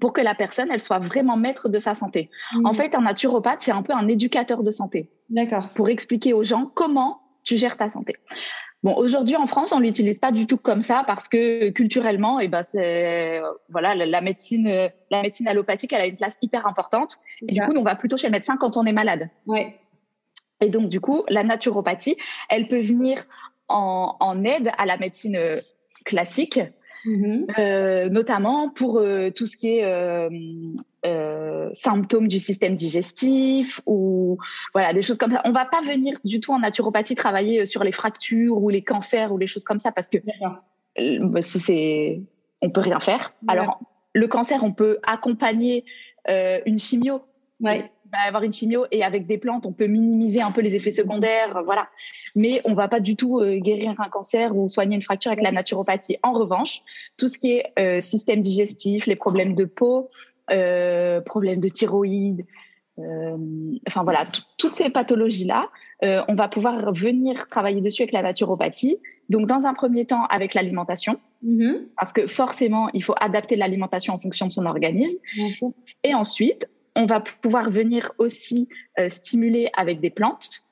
pour 0.00 0.12
que 0.12 0.20
la 0.20 0.36
personne 0.36 0.68
elle 0.70 0.80
soit 0.80 1.00
vraiment 1.00 1.36
maître 1.36 1.68
de 1.68 1.80
sa 1.80 1.96
santé. 1.96 2.30
Mmh. 2.52 2.66
En 2.66 2.72
fait 2.72 2.94
un 2.94 3.00
naturopathe 3.00 3.60
c'est 3.60 3.72
un 3.72 3.82
peu 3.82 3.92
un 3.92 4.06
éducateur 4.06 4.62
de 4.62 4.70
santé. 4.70 5.10
D'accord. 5.30 5.70
Pour 5.70 5.88
expliquer 5.88 6.32
aux 6.32 6.44
gens 6.44 6.70
comment 6.72 7.21
tu 7.44 7.56
gères 7.56 7.76
ta 7.76 7.88
santé. 7.88 8.16
Bon, 8.82 8.96
aujourd'hui 8.96 9.36
en 9.36 9.46
France, 9.46 9.72
on 9.72 9.78
l'utilise 9.78 10.18
pas 10.18 10.32
du 10.32 10.46
tout 10.46 10.56
comme 10.56 10.82
ça 10.82 11.04
parce 11.06 11.28
que 11.28 11.70
culturellement, 11.70 12.40
et 12.40 12.44
eh 12.44 12.48
ben 12.48 12.64
c'est 12.64 13.40
voilà 13.68 13.94
la, 13.94 14.20
médecine, 14.20 14.90
la 15.10 15.22
médecine 15.22 15.46
allopathique, 15.46 15.92
elle 15.92 16.00
a 16.00 16.06
une 16.06 16.16
place 16.16 16.36
hyper 16.42 16.66
importante. 16.66 17.18
Et 17.46 17.52
du 17.52 17.60
coup, 17.60 17.74
on 17.76 17.82
va 17.82 17.94
plutôt 17.94 18.16
chez 18.16 18.26
le 18.26 18.32
médecin 18.32 18.56
quand 18.56 18.76
on 18.76 18.84
est 18.84 18.92
malade. 18.92 19.30
Ouais. 19.46 19.78
Et 20.60 20.68
donc, 20.68 20.88
du 20.88 21.00
coup, 21.00 21.22
la 21.28 21.44
naturopathie, 21.44 22.16
elle 22.48 22.66
peut 22.66 22.80
venir 22.80 23.24
en, 23.68 24.16
en 24.18 24.44
aide 24.44 24.72
à 24.78 24.86
la 24.86 24.96
médecine 24.96 25.36
euh, 25.36 25.60
classique, 26.04 26.60
mm-hmm. 27.06 27.58
euh, 27.58 28.08
notamment 28.08 28.70
pour 28.70 28.98
euh, 28.98 29.30
tout 29.30 29.46
ce 29.46 29.56
qui 29.56 29.78
est 29.78 29.84
euh, 29.84 30.28
euh, 31.04 31.70
symptômes 31.72 32.28
du 32.28 32.38
système 32.38 32.74
digestif 32.74 33.80
ou 33.86 34.38
voilà 34.72 34.92
des 34.92 35.02
choses 35.02 35.18
comme 35.18 35.32
ça. 35.32 35.42
On 35.44 35.52
va 35.52 35.64
pas 35.64 35.82
venir 35.82 36.18
du 36.24 36.40
tout 36.40 36.52
en 36.52 36.58
naturopathie 36.58 37.14
travailler 37.14 37.66
sur 37.66 37.84
les 37.84 37.92
fractures 37.92 38.56
ou 38.56 38.68
les 38.68 38.82
cancers 38.82 39.32
ou 39.32 39.38
les 39.38 39.46
choses 39.46 39.64
comme 39.64 39.78
ça 39.78 39.92
parce 39.92 40.08
que 40.08 40.18
bah, 41.20 41.42
si 41.42 41.60
c'est, 41.60 42.22
on 42.60 42.70
peut 42.70 42.80
rien 42.80 43.00
faire. 43.00 43.32
Alors, 43.48 43.80
le 44.14 44.28
cancer, 44.28 44.62
on 44.62 44.72
peut 44.72 44.98
accompagner 45.02 45.84
une 46.28 46.78
chimio. 46.78 47.22
Ouais 47.60 47.90
avoir 48.18 48.42
une 48.42 48.52
chimio 48.52 48.86
et 48.90 49.02
avec 49.02 49.26
des 49.26 49.38
plantes, 49.38 49.66
on 49.66 49.72
peut 49.72 49.86
minimiser 49.86 50.40
un 50.40 50.52
peu 50.52 50.60
les 50.60 50.74
effets 50.74 50.90
secondaires, 50.90 51.62
voilà. 51.64 51.88
Mais 52.34 52.60
on 52.64 52.74
va 52.74 52.88
pas 52.88 53.00
du 53.00 53.16
tout 53.16 53.38
euh, 53.38 53.58
guérir 53.58 53.94
un 53.98 54.08
cancer 54.08 54.56
ou 54.56 54.68
soigner 54.68 54.96
une 54.96 55.02
fracture 55.02 55.32
avec 55.32 55.44
la 55.44 55.52
naturopathie. 55.52 56.18
En 56.22 56.32
revanche, 56.32 56.80
tout 57.16 57.28
ce 57.28 57.38
qui 57.38 57.52
est 57.52 57.72
euh, 57.78 58.00
système 58.00 58.40
digestif, 58.40 59.06
les 59.06 59.16
problèmes 59.16 59.54
de 59.54 59.64
peau, 59.64 60.10
euh, 60.50 61.20
problèmes 61.20 61.60
de 61.60 61.68
thyroïde, 61.68 62.44
euh, 62.98 63.36
enfin 63.88 64.02
voilà, 64.04 64.26
toutes 64.58 64.74
ces 64.74 64.90
pathologies-là, 64.90 65.68
on 66.02 66.34
va 66.34 66.48
pouvoir 66.48 66.92
venir 66.92 67.46
travailler 67.46 67.80
dessus 67.80 68.02
avec 68.02 68.12
la 68.12 68.22
naturopathie. 68.22 68.98
Donc 69.28 69.46
dans 69.46 69.66
un 69.66 69.72
premier 69.72 70.04
temps 70.04 70.24
avec 70.30 70.52
l'alimentation, 70.52 71.20
mm-hmm. 71.46 71.76
parce 71.96 72.12
que 72.12 72.26
forcément 72.26 72.88
il 72.92 73.04
faut 73.04 73.14
adapter 73.20 73.54
l'alimentation 73.54 74.12
en 74.12 74.18
fonction 74.18 74.48
de 74.48 74.52
son 74.52 74.66
organisme. 74.66 75.18
Et 76.02 76.12
ensuite, 76.12 76.68
on 76.96 77.06
va 77.06 77.20
pouvoir 77.20 77.70
venir 77.70 78.12
aussi 78.18 78.68
euh, 78.98 79.08
stimuler 79.08 79.70
avec 79.76 80.00
des 80.00 80.10
plantes. 80.10 80.62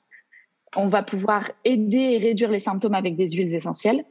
On 0.77 0.89
va 0.89 1.03
pouvoir 1.03 1.51
aider 1.65 1.99
et 1.99 2.19
réduire 2.19 2.51
les 2.51 2.61
symptômes 2.61 2.95
avec 2.95 3.17
des 3.17 3.29
huiles 3.29 3.55
essentielles. 3.55 4.05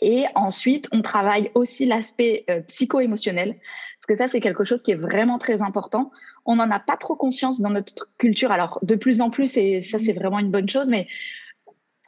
Et 0.00 0.24
ensuite, 0.34 0.88
on 0.92 1.02
travaille 1.02 1.50
aussi 1.54 1.86
l'aspect 1.86 2.44
euh, 2.50 2.60
psycho-émotionnel, 2.62 3.54
parce 3.54 4.06
que 4.08 4.16
ça, 4.16 4.26
c'est 4.26 4.40
quelque 4.40 4.64
chose 4.64 4.82
qui 4.82 4.90
est 4.90 4.96
vraiment 4.96 5.38
très 5.38 5.62
important. 5.62 6.10
On 6.44 6.56
n'en 6.56 6.70
a 6.70 6.80
pas 6.80 6.96
trop 6.96 7.14
conscience 7.14 7.60
dans 7.60 7.70
notre 7.70 8.08
culture. 8.18 8.50
Alors, 8.50 8.78
de 8.82 8.96
plus 8.96 9.20
en 9.20 9.30
plus, 9.30 9.56
et 9.56 9.80
ça, 9.80 9.98
c'est 9.98 10.12
vraiment 10.12 10.40
une 10.40 10.50
bonne 10.50 10.68
chose, 10.68 10.88
mais 10.88 11.06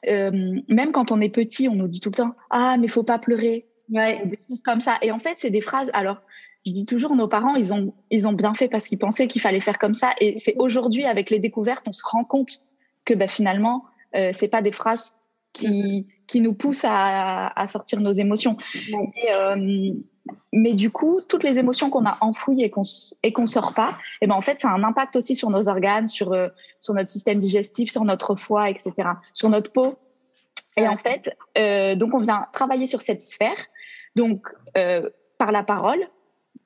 euh, 0.08 0.60
même 0.68 0.92
quand 0.92 1.12
on 1.12 1.20
est 1.20 1.28
petit, 1.28 1.68
on 1.68 1.74
nous 1.74 1.88
dit 1.88 2.00
tout 2.00 2.10
le 2.10 2.16
temps 2.16 2.34
Ah, 2.50 2.76
mais 2.78 2.88
faut 2.88 3.04
pas 3.04 3.18
pleurer. 3.18 3.68
Ouais. 3.90 4.22
Des 4.24 4.40
choses 4.48 4.62
comme 4.62 4.80
ça. 4.80 4.98
Et 5.02 5.12
en 5.12 5.18
fait, 5.18 5.34
c'est 5.38 5.50
des 5.50 5.60
phrases. 5.60 5.90
Alors, 5.92 6.20
je 6.66 6.72
dis 6.72 6.86
toujours, 6.86 7.14
nos 7.14 7.28
parents, 7.28 7.56
ils 7.56 7.74
ont, 7.74 7.92
ils 8.10 8.26
ont 8.26 8.32
bien 8.32 8.54
fait 8.54 8.68
parce 8.68 8.86
qu'ils 8.86 8.98
pensaient 8.98 9.26
qu'il 9.26 9.42
fallait 9.42 9.60
faire 9.60 9.78
comme 9.78 9.94
ça. 9.94 10.12
Et 10.20 10.36
c'est 10.38 10.54
aujourd'hui, 10.58 11.04
avec 11.04 11.30
les 11.30 11.38
découvertes, 11.38 11.84
on 11.86 11.92
se 11.92 12.04
rend 12.04 12.24
compte 12.24 12.62
que 13.04 13.12
bah, 13.14 13.28
finalement, 13.28 13.84
euh, 14.16 14.30
c'est 14.32 14.48
pas 14.48 14.62
des 14.62 14.72
phrases 14.72 15.14
qui, 15.52 16.06
qui 16.26 16.40
nous 16.40 16.52
poussent 16.52 16.86
à, 16.86 17.66
sortir 17.68 18.00
nos 18.00 18.12
émotions. 18.12 18.56
Euh, 19.32 19.92
mais 20.52 20.72
du 20.72 20.90
coup, 20.90 21.20
toutes 21.26 21.44
les 21.44 21.58
émotions 21.58 21.90
qu'on 21.90 22.06
a 22.06 22.16
enfouies 22.20 22.62
et 22.62 22.70
qu'on 22.70 22.82
et 23.22 23.46
sort 23.46 23.74
pas, 23.74 23.90
et 23.90 24.24
eh 24.24 24.26
ben 24.26 24.34
en 24.34 24.42
fait, 24.42 24.60
ça 24.60 24.70
a 24.70 24.72
un 24.72 24.82
impact 24.84 25.16
aussi 25.16 25.34
sur 25.34 25.50
nos 25.50 25.68
organes, 25.68 26.08
sur 26.08 26.32
euh, 26.32 26.48
sur 26.80 26.94
notre 26.94 27.10
système 27.10 27.38
digestif, 27.38 27.90
sur 27.90 28.04
notre 28.04 28.34
foie, 28.36 28.70
etc., 28.70 28.92
sur 29.32 29.48
notre 29.48 29.70
peau. 29.70 29.96
Et 30.76 30.88
en 30.88 30.96
fait, 30.96 31.36
euh, 31.56 31.94
donc 31.94 32.14
on 32.14 32.20
vient 32.20 32.46
travailler 32.52 32.86
sur 32.86 33.00
cette 33.00 33.22
sphère, 33.22 33.66
donc 34.16 34.48
par 35.38 35.52
la 35.52 35.62
parole, 35.62 36.08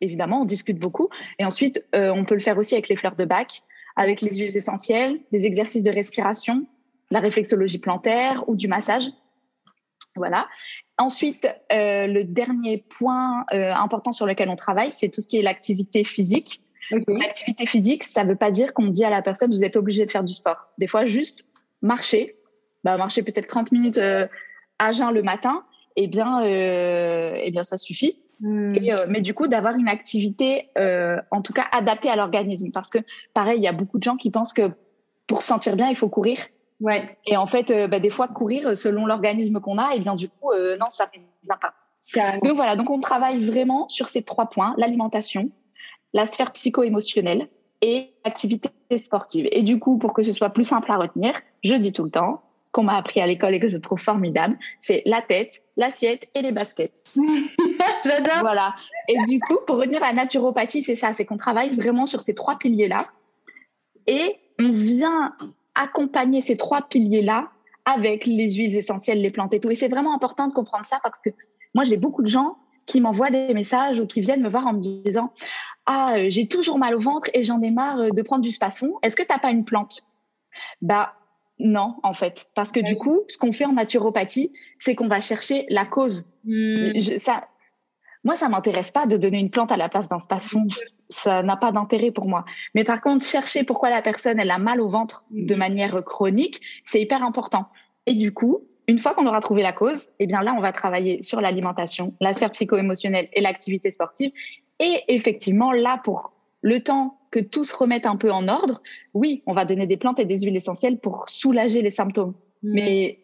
évidemment, 0.01 0.43
on 0.43 0.45
discute 0.45 0.79
beaucoup, 0.79 1.09
et 1.39 1.45
ensuite 1.45 1.85
euh, 1.95 2.11
on 2.11 2.25
peut 2.25 2.35
le 2.35 2.41
faire 2.41 2.59
aussi 2.59 2.75
avec 2.75 2.89
les 2.89 2.97
fleurs 2.97 3.17
de 3.17 3.25
bac, 3.25 3.63
avec 3.97 4.21
les 4.21 4.37
huiles 4.37 4.57
essentielles, 4.57 5.19
des 5.33 5.45
exercices 5.45 5.83
de 5.83 5.91
respiration, 5.91 6.67
la 7.11 7.21
réflexologie 7.21 7.79
plantaire 7.79 8.45
ou 8.49 8.57
du 8.57 8.69
massage. 8.69 9.09
Voilà. 10.15 10.49
Ensuite, 10.99 11.47
euh, 11.73 12.07
le 12.07 12.25
dernier 12.25 12.79
point 12.79 13.45
euh, 13.53 13.73
important 13.73 14.13
sur 14.13 14.27
lequel 14.27 14.49
on 14.49 14.57
travaille, 14.57 14.93
c'est 14.93 15.09
tout 15.09 15.21
ce 15.21 15.29
qui 15.29 15.39
est 15.39 15.43
l'activité 15.43 16.05
physique. 16.05 16.63
L'activité 17.07 17.67
physique, 17.67 18.03
ça 18.03 18.25
ne 18.25 18.31
veut 18.31 18.37
pas 18.37 18.51
dire 18.51 18.73
qu'on 18.73 18.87
dit 18.87 19.05
à 19.05 19.11
la 19.11 19.21
personne, 19.21 19.51
vous 19.51 19.63
êtes 19.63 19.77
obligé 19.77 20.07
de 20.07 20.11
faire 20.11 20.25
du 20.25 20.33
sport. 20.33 20.69
Des 20.79 20.87
fois, 20.87 21.05
juste 21.05 21.45
marcher, 21.83 22.37
bah, 22.83 22.97
marcher 22.97 23.23
peut-être 23.23 23.47
30 23.47 23.73
minutes 23.73 23.99
euh, 23.99 24.27
à 24.79 24.93
jeun 24.93 25.13
le 25.13 25.23
matin, 25.23 25.65
eh 25.97 26.07
bien, 26.07 26.43
eh 26.45 27.51
bien 27.51 27.65
ça 27.65 27.77
suffit. 27.77 28.23
Hmm. 28.41 28.77
mais 29.09 29.21
du 29.21 29.35
coup, 29.35 29.49
d'avoir 29.49 29.75
une 29.75 29.89
activité, 29.89 30.71
en 30.77 31.43
tout 31.43 31.53
cas, 31.53 31.65
adaptée 31.73 32.09
à 32.09 32.17
l'organisme. 32.17 32.71
Parce 32.73 32.91
que, 32.91 32.99
pareil, 33.35 33.59
il 33.59 33.63
y 33.63 33.69
a 33.69 33.73
beaucoup 33.73 33.99
de 33.99 34.05
gens 34.05 34.17
qui 34.17 34.31
pensent 34.31 34.53
que 34.53 34.71
pour 35.29 35.43
se 35.43 35.49
sentir 35.49 35.77
bien, 35.77 35.89
il 35.89 35.97
faut 35.97 36.09
courir. 36.09 36.39
Ouais. 36.81 37.17
Et 37.27 37.37
en 37.37 37.47
fait, 37.47 37.71
euh, 37.71 37.87
bah, 37.87 38.01
des 38.01 38.11
fois, 38.11 38.29
courir 38.29 38.77
selon 38.77 39.07
l'organisme 39.07 39.61
qu'on 39.61 39.79
a, 39.79 39.95
et 39.95 40.01
bien 40.01 40.17
du 40.17 40.29
coup, 40.29 40.51
euh, 40.53 40.77
non, 40.77 40.87
ça 40.91 41.09
ne 41.15 41.21
vient 41.45 41.59
pas. 41.61 41.75
Donc 42.43 42.57
voilà, 42.57 42.75
donc 42.75 42.89
on 42.89 43.01
travaille 43.01 43.45
vraiment 43.45 43.87
sur 43.89 44.09
ces 44.09 44.23
trois 44.23 44.47
points 44.47 44.75
l'alimentation, 44.79 45.51
la 46.15 46.25
sphère 46.25 46.53
psycho-émotionnelle 46.53 47.49
et 47.83 48.15
l'activité 48.25 48.71
sportive. 48.97 49.47
Et 49.53 49.63
du 49.63 49.79
coup, 49.79 49.99
pour 49.99 50.15
que 50.15 50.23
ce 50.23 50.33
soit 50.33 50.49
plus 50.49 50.65
simple 50.65 50.91
à 50.91 50.97
retenir, 50.97 51.35
je 51.63 51.75
dis 51.75 51.93
tout 51.93 52.05
le 52.05 52.11
temps 52.11 52.43
qu'on 52.79 52.85
m'a 52.85 52.97
appris 52.97 53.21
à 53.21 53.27
l'école 53.27 53.55
et 53.55 53.59
que 53.59 53.67
je 53.67 53.77
trouve 53.77 53.99
formidable, 53.99 54.57
c'est 54.79 55.03
la 55.05 55.21
tête, 55.21 55.65
l'assiette 55.77 56.29
et 56.37 56.43
les 56.43 56.53
baskets. 56.53 57.07
J'adore. 58.05 58.39
Voilà. 58.39 58.77
Et 59.09 59.17
du 59.27 59.41
coup, 59.41 59.57
pour 59.67 59.79
retenir 59.79 59.99
la 59.99 60.13
naturopathie, 60.13 60.85
c'est 60.85 60.95
ça, 60.95 61.13
c'est 61.13 61.25
qu'on 61.25 61.39
travaille 61.39 61.75
vraiment 61.75 62.07
sur 62.07 62.21
ces 62.21 62.37
trois 62.37 62.57
piliers-là. 62.57 63.07
Et 64.07 64.37
on 64.61 64.71
vient 64.71 65.35
accompagner 65.75 66.41
ces 66.41 66.57
trois 66.57 66.83
piliers-là 66.83 67.51
avec 67.85 68.27
les 68.27 68.53
huiles 68.53 68.77
essentielles, 68.77 69.23
les 69.23 69.31
plantes 69.31 69.53
et 69.55 69.59
tout. 69.59 69.73
Et 69.73 69.75
c'est 69.75 69.89
vraiment 69.89 70.15
important 70.15 70.47
de 70.47 70.53
comprendre 70.53 70.87
ça 70.87 71.01
parce 71.03 71.19
que 71.21 71.31
moi, 71.75 71.83
j'ai 71.83 71.97
beaucoup 71.97 72.23
de 72.23 72.29
gens 72.29 72.59
qui 72.87 73.01
m'envoient 73.01 73.31
des 73.31 73.55
messages 73.55 73.99
ou 73.99 74.07
qui 74.07 74.21
viennent 74.21 74.43
me 74.43 74.49
voir 74.49 74.69
en 74.69 74.73
me 74.73 74.79
disant 74.79 75.33
Ah, 75.85 76.15
euh, 76.17 76.27
j'ai 76.29 76.47
toujours 76.47 76.79
mal 76.79 76.95
au 76.95 77.01
ventre 77.01 77.29
et 77.35 77.43
j'en 77.43 77.61
ai 77.61 77.73
marre 77.73 77.99
euh, 77.99 78.11
de 78.11 78.23
prendre 78.23 78.43
du 78.43 78.53
spasfon. 78.53 78.95
Est-ce 79.03 79.17
que 79.17 79.25
tu 79.25 79.33
n'as 79.33 79.41
pas 79.41 79.51
une 79.51 79.65
plante? 79.65 80.05
Bah, 80.81 81.15
non, 81.59 81.97
en 82.03 82.15
fait. 82.15 82.49
Parce 82.55 82.73
que 82.73 82.81
du 82.81 82.97
coup, 82.97 83.23
ce 83.29 83.37
qu'on 83.39 83.53
fait 83.53 83.65
en 83.65 83.73
naturopathie, 83.73 84.53
c'est 84.79 84.95
qu'on 84.95 85.09
va 85.09 85.21
chercher 85.21 85.67
la 85.71 85.87
cause. 85.87 86.31
Hmm. 86.45 87.01
ça, 87.19 87.49
moi, 88.25 88.37
ça 88.37 88.49
m'intéresse 88.49 88.91
pas 88.91 89.07
de 89.07 89.17
donner 89.17 89.39
une 89.39 89.51
plante 89.51 89.73
à 89.73 89.77
la 89.77 89.89
place 89.89 90.09
d'un 90.09 90.19
spasfon 90.19 90.67
ça 91.09 91.43
n'a 91.43 91.57
pas 91.57 91.73
d'intérêt 91.73 92.11
pour 92.11 92.29
moi. 92.29 92.45
Mais 92.75 92.85
par 92.85 93.01
contre, 93.01 93.25
chercher 93.25 93.65
pourquoi 93.65 93.91
la 93.91 94.03
personne 94.03 94.39
elle 94.39 94.51
a 94.51 94.59
mal 94.59 94.81
au 94.81 94.89
ventre 94.89 95.25
de 95.31 95.55
mhm. 95.55 95.59
manière 95.59 96.05
chronique, 96.05 96.61
c'est 96.85 97.01
hyper 97.01 97.23
important. 97.23 97.69
Et 98.07 98.15
du 98.15 98.33
coup, 98.33 98.65
une 98.87 98.99
fois 98.99 99.15
qu'on 99.15 99.27
aura 99.27 99.41
trouvé 99.41 99.63
la 99.63 99.73
cause, 99.73 100.11
eh 100.19 100.27
bien 100.27 100.43
là, 100.43 100.55
on 100.57 100.61
va 100.61 100.73
travailler 100.73 101.23
sur 101.23 101.41
l'alimentation, 101.41 102.15
la 102.21 102.33
sphère 102.35 102.51
psycho-émotionnelle 102.51 103.29
et 103.33 103.41
l'activité 103.41 103.93
sportive. 103.93 104.33
Et 104.79 105.03
effectivement, 105.09 105.73
là, 105.73 106.01
pour 106.03 106.33
le 106.61 106.83
temps 106.83 107.19
que 107.31 107.41
tout 107.41 107.65
se 107.65 107.77
remette 107.77 108.07
un 108.07 108.17
peu 108.17 108.31
en 108.31 108.49
ordre, 108.49 108.83
oui, 109.15 109.43
on 109.47 109.53
va 109.53 109.65
donner 109.65 109.87
des 109.87 109.97
plantes 109.97 110.19
et 110.19 110.25
des 110.25 110.41
huiles 110.41 110.57
essentielles 110.57 110.99
pour 110.99 111.29
soulager 111.29 111.83
les 111.83 111.91
symptômes. 111.91 112.35
Mhm. 112.63 112.73
Mais 112.73 113.19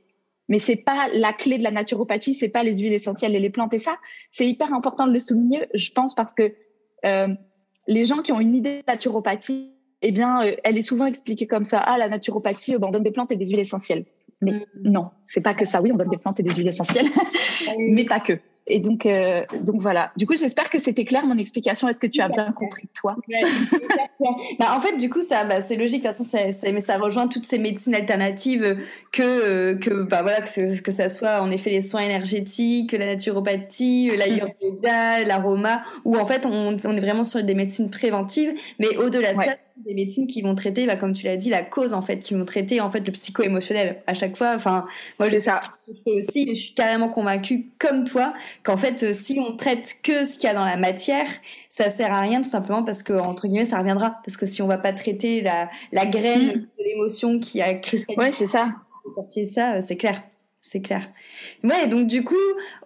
mais 0.49 0.59
c'est 0.59 0.76
pas 0.76 1.09
la 1.14 1.33
clé 1.33 1.57
de 1.57 1.62
la 1.62 1.71
naturopathie, 1.71 2.35
c'est 2.35 2.49
pas 2.49 2.62
les 2.62 2.76
huiles 2.76 2.93
essentielles 2.93 3.35
et 3.35 3.41
les 3.41 3.49
plantes 3.49 3.73
et 3.73 3.79
ça, 3.79 3.97
c'est 4.31 4.47
hyper 4.47 4.75
important 4.75 5.07
de 5.07 5.12
le 5.12 5.19
souligner, 5.19 5.67
je 5.73 5.91
pense, 5.91 6.14
parce 6.14 6.35
que 6.35 6.53
euh, 7.07 7.29
les 7.87 8.05
gens 8.05 8.19
qui 8.19 8.33
ont 8.33 8.41
une 8.41 8.55
idée 8.55 8.79
de 8.79 8.85
naturopathie, 8.87 9.73
eh 10.03 10.12
bien, 10.12 10.43
euh, 10.43 10.57
elle 10.64 10.76
est 10.76 10.83
souvent 10.83 11.07
expliquée 11.07 11.47
comme 11.47 11.64
ça. 11.64 11.79
Ah, 11.79 11.97
la 11.97 12.11
naturopathie, 12.11 12.75
euh, 12.75 12.79
on 12.83 12.91
donne 12.91 13.03
des 13.03 13.11
plantes 13.11 13.33
et 13.33 13.37
des 13.37 13.47
huiles 13.47 13.61
essentielles. 13.61 14.05
Mais 14.43 14.53
mm. 14.53 14.91
non, 14.91 15.11
c'est 15.25 15.41
pas 15.41 15.55
que 15.55 15.64
ça. 15.64 15.81
Oui, 15.81 15.93
on 15.93 15.97
donne 15.97 16.11
des 16.11 16.19
plantes 16.19 16.41
et 16.41 16.43
des 16.43 16.55
huiles 16.55 16.69
essentielles, 16.69 17.07
mais 17.79 18.05
pas 18.05 18.21
que. 18.21 18.35
Et 18.66 18.80
donc, 18.80 19.04
euh, 19.04 19.42
donc 19.61 19.80
voilà. 19.80 20.12
Du 20.16 20.26
coup, 20.26 20.35
j'espère 20.37 20.71
que 20.71 20.78
c'était 20.78 21.04
clair 21.04 21.26
mon 21.26 21.37
explication. 21.37 21.87
Est-ce 21.87 22.00
que 22.00 22.06
tu 22.06 22.21
as 22.21 22.28
bien 22.28 22.52
compris, 22.52 22.88
toi? 22.94 23.16
Bah, 24.59 24.75
En 24.75 24.80
fait, 24.80 24.97
du 24.97 25.11
coup, 25.11 25.21
ça, 25.21 25.44
bah, 25.44 25.61
c'est 25.61 25.76
logique. 25.76 26.02
De 26.02 26.09
toute 26.09 26.16
façon, 26.16 26.71
mais 26.73 26.80
ça 26.80 26.97
rejoint 26.97 27.28
toutes 27.28 27.44
ces 27.44 27.59
médecines 27.59 27.94
alternatives 27.94 28.78
que, 29.12 29.75
que, 29.75 30.02
bah, 30.02 30.23
voilà, 30.23 30.40
que, 30.40 30.80
que 30.80 30.92
ça 30.92 31.11
soit 31.11 31.42
en 31.42 31.50
effet 31.50 31.71
les 31.71 31.83
soins 31.83 32.00
énergétiques, 32.00 32.92
la 32.92 33.06
naturopathie, 33.06 34.11
l'ayurveda, 34.16 35.25
l'aroma, 35.26 35.83
où 36.06 36.16
en 36.16 36.26
fait, 36.26 36.47
on, 36.47 36.76
on, 36.85 36.97
est 36.97 37.00
vraiment 37.00 37.25
sur 37.25 37.42
des 37.42 37.54
médecines 37.54 37.90
préventives. 37.90 38.54
Mais 38.78 38.97
au-delà 38.97 39.35
de 39.35 39.42
ça, 39.42 39.56
des 39.76 39.95
médecines 39.95 40.26
qui 40.26 40.40
vont 40.43 40.54
traiter, 40.54 40.87
bah, 40.87 40.97
comme 40.97 41.12
tu 41.12 41.26
l'as 41.26 41.37
dit, 41.37 41.50
la 41.50 41.62
cause 41.62 41.93
en 41.93 42.02
fait, 42.02 42.19
qui 42.19 42.35
vont 42.35 42.45
traiter 42.45 42.81
en 42.81 42.90
fait 42.90 43.00
le 43.00 43.12
psycho-émotionnel 43.12 44.02
à 44.07 44.14
chaque 44.14 44.37
fois. 44.37 44.52
Enfin, 44.54 44.87
moi 45.19 45.28
je 45.28 45.38
ça. 45.38 45.61
aussi, 46.07 46.49
je 46.54 46.61
suis 46.61 46.75
carrément 46.75 47.09
convaincue, 47.09 47.71
comme 47.78 48.04
toi, 48.04 48.35
qu'en 48.62 48.76
fait, 48.76 49.02
euh, 49.02 49.12
si 49.12 49.40
on 49.40 49.57
traite 49.57 49.97
que 50.02 50.25
ce 50.25 50.35
qu'il 50.35 50.45
y 50.45 50.47
a 50.47 50.54
dans 50.54 50.64
la 50.64 50.76
matière, 50.76 51.26
ça 51.69 51.90
sert 51.90 52.12
à 52.12 52.21
rien 52.21 52.43
tout 52.43 52.49
simplement 52.49 52.85
parce 52.85 53.02
que 53.02 53.14
entre 53.14 53.49
guillemets, 53.49 53.66
ça 53.66 53.78
reviendra. 53.78 54.21
Parce 54.25 54.37
que 54.37 54.47
si 54.47 54.62
on 54.62 54.66
va 54.66 54.78
pas 54.78 54.93
traiter 54.93 55.40
la, 55.40 55.69
la 55.93 56.07
graine 56.07 56.47
mm. 56.47 56.61
de 56.61 56.85
l'émotion 56.85 57.38
qui 57.40 57.61
a 57.61 57.75
cristallisé, 57.75 58.21
ouais, 58.21 58.33
c'est 58.33 58.47
ça. 58.47 58.75
ça, 59.47 59.75
euh, 59.75 59.81
c'est 59.83 59.97
clair 59.97 60.23
c'est 60.66 60.80
clair. 60.80 61.11
Ouais, 61.62 61.87
donc 61.88 62.06
du 62.06 62.25
coup, 62.25 62.35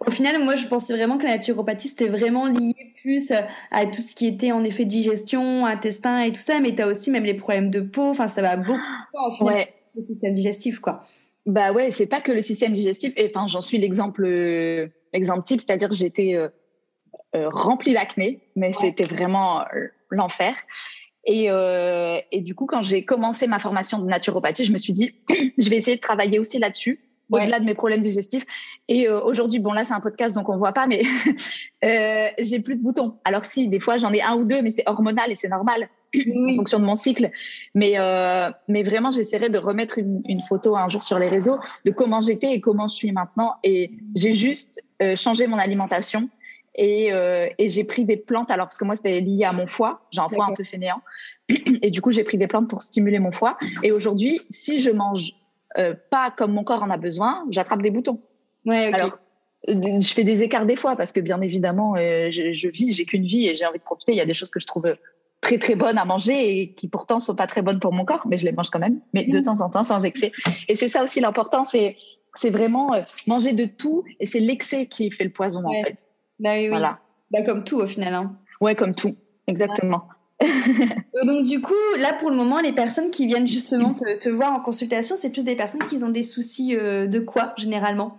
au 0.05 0.11
final, 0.11 0.43
moi, 0.43 0.57
je 0.57 0.67
pensais 0.67 0.93
vraiment 0.93 1.17
que 1.17 1.23
la 1.23 1.35
naturopathie, 1.37 1.87
c'était 1.87 2.09
vraiment 2.09 2.45
lié 2.45 2.75
plus 3.01 3.31
à 3.71 3.85
tout 3.85 4.01
ce 4.01 4.13
qui 4.13 4.27
était 4.27 4.51
en 4.51 4.65
effet 4.65 4.83
digestion, 4.83 5.65
intestin 5.65 6.19
et 6.23 6.33
tout 6.33 6.41
ça, 6.41 6.59
mais 6.59 6.75
tu 6.75 6.81
as 6.81 6.87
aussi 6.87 7.09
même 7.09 7.23
les 7.23 7.35
problèmes 7.35 7.71
de 7.71 7.79
peau, 7.79 8.09
enfin, 8.09 8.27
ça 8.27 8.41
va 8.41 8.57
beaucoup 8.57 8.77
au 9.39 9.45
ouais. 9.45 9.73
le 9.95 10.05
système 10.05 10.33
digestif, 10.33 10.79
quoi. 10.79 11.03
Bah 11.45 11.71
ouais, 11.71 11.89
c'est 11.91 12.05
pas 12.05 12.19
que 12.19 12.33
le 12.33 12.41
système 12.41 12.73
digestif, 12.73 13.13
et 13.15 13.31
enfin, 13.33 13.47
j'en 13.47 13.61
suis 13.61 13.77
l'exemple, 13.77 14.25
l'exemple 15.13 15.43
type, 15.43 15.61
c'est-à-dire 15.61 15.93
j'étais 15.93 16.35
euh, 16.35 16.49
euh, 17.33 17.47
remplie 17.49 17.93
d'acné, 17.93 18.41
mais 18.57 18.73
c'était 18.73 19.05
vraiment 19.05 19.61
euh, 19.61 19.87
l'enfer. 20.09 20.53
Et, 21.23 21.45
et, 22.31 22.41
du 22.41 22.55
coup, 22.55 22.65
quand 22.65 22.81
j'ai 22.81 23.05
commencé 23.05 23.47
ma 23.47 23.59
formation 23.59 23.99
de 23.99 24.05
naturopathie, 24.05 24.65
je 24.65 24.73
me 24.73 24.77
suis 24.77 24.93
dit, 24.93 25.13
je 25.57 25.69
vais 25.69 25.77
essayer 25.77 25.95
de 25.95 26.01
travailler 26.01 26.39
aussi 26.39 26.59
là-dessus 26.59 26.99
au-delà 27.31 27.59
de 27.59 27.65
mes 27.65 27.73
problèmes 27.73 28.01
digestifs. 28.01 28.45
Et 28.87 29.07
euh, 29.07 29.21
aujourd'hui, 29.21 29.59
bon 29.59 29.71
là 29.71 29.85
c'est 29.85 29.93
un 29.93 29.99
podcast 29.99 30.35
donc 30.35 30.49
on 30.49 30.57
voit 30.57 30.73
pas, 30.73 30.87
mais 30.87 31.01
euh, 31.83 32.27
j'ai 32.39 32.59
plus 32.59 32.75
de 32.75 32.81
boutons. 32.81 33.15
Alors 33.23 33.45
si 33.45 33.67
des 33.67 33.79
fois 33.79 33.97
j'en 33.97 34.11
ai 34.13 34.21
un 34.21 34.35
ou 34.35 34.45
deux, 34.45 34.61
mais 34.61 34.71
c'est 34.71 34.83
hormonal 34.87 35.31
et 35.31 35.35
c'est 35.35 35.49
normal 35.49 35.89
en 36.15 36.55
fonction 36.55 36.79
de 36.79 36.85
mon 36.85 36.95
cycle. 36.95 37.31
Mais 37.75 37.93
euh, 37.99 38.49
mais 38.67 38.83
vraiment 38.83 39.11
j'essaierai 39.11 39.49
de 39.49 39.57
remettre 39.57 39.97
une, 39.97 40.21
une, 40.27 40.41
photo 40.41 40.75
un 40.75 40.89
jour 40.89 41.03
sur 41.03 41.19
les 41.19 41.29
réseaux 41.29 41.57
de 41.85 41.91
comment 41.91 42.21
j'étais 42.21 42.53
et 42.53 42.61
comment 42.61 42.87
je 42.87 42.95
suis 42.95 43.11
maintenant. 43.11 43.55
Et 43.63 43.91
j'ai 44.15 44.33
juste 44.33 44.83
changé 45.15 45.47
mon 45.47 45.57
alimentation. 45.57 46.29
Et, 46.75 47.09
et 47.57 47.67
j'ai 47.67 47.83
pris 47.83 48.05
des 48.05 48.15
plantes, 48.15 48.51
alors 48.51 48.67
parce 48.67 48.77
que 48.77 48.85
moi 48.85 48.95
c'était 48.95 49.19
lié 49.19 49.43
à 49.43 49.51
mon 49.51 49.65
foie, 49.65 50.05
j'ai 50.11 50.21
un 50.21 50.29
foie 50.29 50.45
un 50.45 50.53
peu 50.53 50.63
fainéant, 50.63 51.01
et 51.49 51.89
du 51.89 51.99
coup 51.99 52.11
j'ai 52.11 52.23
pris 52.23 52.37
des 52.37 52.47
plantes 52.47 52.69
pour 52.69 52.81
stimuler 52.81 53.19
mon 53.19 53.31
foie. 53.31 53.57
Et 53.83 53.91
aujourd'hui, 53.91 54.39
si 54.49 54.79
je 54.79 54.91
mange 54.91 55.33
euh, 55.77 55.93
pas 56.09 56.31
comme 56.31 56.53
mon 56.53 56.63
corps 56.63 56.83
en 56.83 56.89
a 56.89 56.97
besoin, 56.97 57.45
j'attrape 57.49 57.81
des 57.81 57.91
boutons. 57.91 58.19
Ouais, 58.65 58.91
Alors, 58.93 59.19
euh, 59.69 59.99
je 60.01 60.13
fais 60.13 60.23
des 60.23 60.41
écarts 60.43 60.65
des 60.65 60.75
fois 60.75 60.95
parce 60.95 61.11
que 61.11 61.19
bien 61.19 61.41
évidemment, 61.41 61.95
euh, 61.95 62.29
je, 62.29 62.53
je, 62.53 62.67
vis, 62.67 62.93
j'ai 62.93 63.05
qu'une 63.05 63.25
vie 63.25 63.47
et 63.47 63.55
j'ai 63.55 63.65
envie 63.65 63.79
de 63.79 63.83
profiter. 63.83 64.13
Il 64.13 64.17
y 64.17 64.21
a 64.21 64.25
des 64.25 64.33
choses 64.33 64.49
que 64.49 64.59
je 64.59 64.67
trouve 64.67 64.95
très 65.41 65.57
très 65.57 65.75
bonnes 65.75 65.97
à 65.97 66.05
manger 66.05 66.59
et 66.59 66.73
qui 66.73 66.87
pourtant 66.87 67.19
sont 67.19 67.35
pas 67.35 67.47
très 67.47 67.61
bonnes 67.61 67.79
pour 67.79 67.93
mon 67.93 68.03
corps, 68.03 68.25
mais 68.27 68.37
je 68.37 68.45
les 68.45 68.51
mange 68.51 68.69
quand 68.69 68.79
même, 68.79 68.99
mais 69.13 69.25
de 69.25 69.39
mmh. 69.39 69.43
temps 69.43 69.61
en 69.61 69.69
temps 69.69 69.83
sans 69.83 70.03
excès. 70.05 70.31
Et 70.67 70.75
c'est 70.75 70.89
ça 70.89 71.03
aussi 71.03 71.19
l'important, 71.19 71.65
c'est 71.65 71.97
c'est 72.35 72.49
vraiment 72.49 72.91
manger 73.25 73.53
de 73.53 73.65
tout 73.65 74.03
et 74.19 74.25
c'est 74.25 74.39
l'excès 74.39 74.85
qui 74.85 75.09
fait 75.11 75.23
le 75.23 75.31
poison 75.31 75.63
en 75.65 75.81
fait. 75.81 76.07
Bah 76.39 76.53
oui, 76.53 76.63
oui. 76.63 76.69
Voilà. 76.69 76.99
Bah 77.31 77.41
comme 77.41 77.63
tout 77.63 77.77
au 77.77 77.87
final. 77.87 78.13
Hein. 78.13 78.35
Ouais, 78.61 78.75
comme 78.75 78.95
tout, 78.95 79.15
exactement. 79.47 80.07
donc 81.25 81.45
du 81.45 81.61
coup, 81.61 81.73
là 81.97 82.13
pour 82.13 82.29
le 82.29 82.35
moment, 82.35 82.61
les 82.61 82.71
personnes 82.71 83.09
qui 83.11 83.27
viennent 83.27 83.47
justement 83.47 83.93
te, 83.93 84.17
te 84.17 84.29
voir 84.29 84.53
en 84.53 84.59
consultation, 84.59 85.15
c'est 85.17 85.31
plus 85.31 85.43
des 85.43 85.55
personnes 85.55 85.83
qui 85.85 86.03
ont 86.03 86.09
des 86.09 86.23
soucis 86.23 86.75
euh, 86.75 87.07
de 87.07 87.19
quoi 87.19 87.53
généralement? 87.57 88.17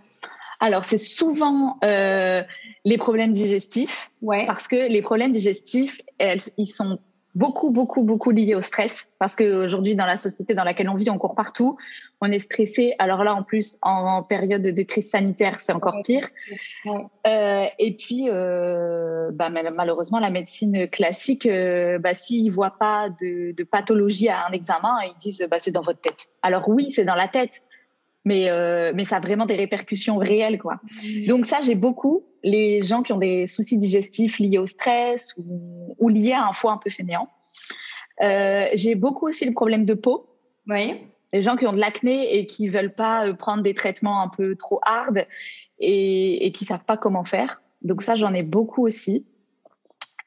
Alors, 0.62 0.84
c'est 0.84 0.98
souvent 0.98 1.78
les 1.82 2.98
problèmes 2.98 3.32
digestifs, 3.32 4.10
ouais. 4.20 4.46
parce 4.46 4.68
que 4.68 4.90
les 4.90 5.00
problèmes 5.00 5.32
digestifs, 5.32 6.02
elles, 6.18 6.40
ils 6.58 6.66
sont 6.66 6.98
beaucoup, 7.34 7.70
beaucoup, 7.70 8.02
beaucoup 8.02 8.30
liés 8.30 8.54
au 8.54 8.62
stress, 8.62 9.08
parce 9.18 9.36
qu'aujourd'hui, 9.36 9.94
dans 9.94 10.06
la 10.06 10.16
société 10.16 10.54
dans 10.54 10.64
laquelle 10.64 10.88
on 10.88 10.94
vit, 10.94 11.10
on 11.10 11.18
court 11.18 11.34
partout, 11.34 11.76
on 12.20 12.30
est 12.30 12.38
stressé. 12.38 12.94
Alors 12.98 13.24
là, 13.24 13.34
en 13.34 13.42
plus, 13.42 13.78
en, 13.82 14.22
période 14.22 14.62
de 14.62 14.82
crise 14.82 15.10
sanitaire, 15.10 15.60
c'est 15.60 15.72
encore 15.72 15.96
pire. 16.04 16.28
Euh, 17.26 17.64
et 17.78 17.96
puis, 17.96 18.26
euh, 18.28 19.30
bah, 19.32 19.48
malheureusement, 19.48 20.18
la 20.18 20.30
médecine 20.30 20.88
classique, 20.88 21.46
euh, 21.46 21.98
bah, 21.98 22.14
s'ils 22.14 22.46
ne 22.46 22.52
voient 22.52 22.76
pas 22.78 23.08
de, 23.08 23.52
de, 23.52 23.64
pathologie 23.64 24.28
à 24.28 24.46
un 24.46 24.52
examen, 24.52 24.96
ils 25.04 25.18
disent 25.18 25.46
bah, 25.50 25.58
c'est 25.58 25.70
dans 25.70 25.80
votre 25.80 26.00
tête. 26.00 26.28
Alors 26.42 26.68
oui, 26.68 26.90
c'est 26.90 27.04
dans 27.04 27.14
la 27.14 27.28
tête, 27.28 27.62
mais, 28.26 28.50
mais 28.94 29.04
ça 29.04 29.16
a 29.16 29.20
vraiment 29.20 29.46
des 29.46 29.56
répercussions 29.56 30.18
réelles. 30.18 30.58
Quoi. 30.58 30.80
Donc 31.26 31.46
ça, 31.46 31.62
j'ai 31.62 31.74
beaucoup 31.74 32.26
les 32.42 32.82
gens 32.82 33.02
qui 33.02 33.12
ont 33.12 33.18
des 33.18 33.46
soucis 33.46 33.78
digestifs 33.78 34.38
liés 34.38 34.58
au 34.58 34.66
stress 34.66 35.34
ou, 35.38 35.94
ou 35.98 36.08
liés 36.08 36.32
à 36.32 36.46
un 36.46 36.52
foie 36.52 36.72
un 36.72 36.78
peu 36.78 36.90
fainéant. 36.90 37.28
J'ai 38.20 38.94
beaucoup 38.94 39.26
aussi 39.26 39.46
le 39.46 39.54
problème 39.54 39.86
de 39.86 39.94
peau. 39.94 40.26
Oui. 40.66 41.00
Les 41.32 41.42
gens 41.42 41.56
qui 41.56 41.66
ont 41.66 41.72
de 41.72 41.80
l'acné 41.80 42.38
et 42.38 42.46
qui 42.46 42.68
veulent 42.68 42.94
pas 42.94 43.28
euh, 43.28 43.34
prendre 43.34 43.62
des 43.62 43.74
traitements 43.74 44.22
un 44.22 44.28
peu 44.28 44.56
trop 44.56 44.80
hard 44.82 45.26
et, 45.78 46.46
et 46.46 46.52
qui 46.52 46.64
savent 46.64 46.84
pas 46.84 46.96
comment 46.96 47.24
faire. 47.24 47.60
Donc 47.82 48.02
ça, 48.02 48.16
j'en 48.16 48.34
ai 48.34 48.42
beaucoup 48.42 48.86
aussi. 48.86 49.24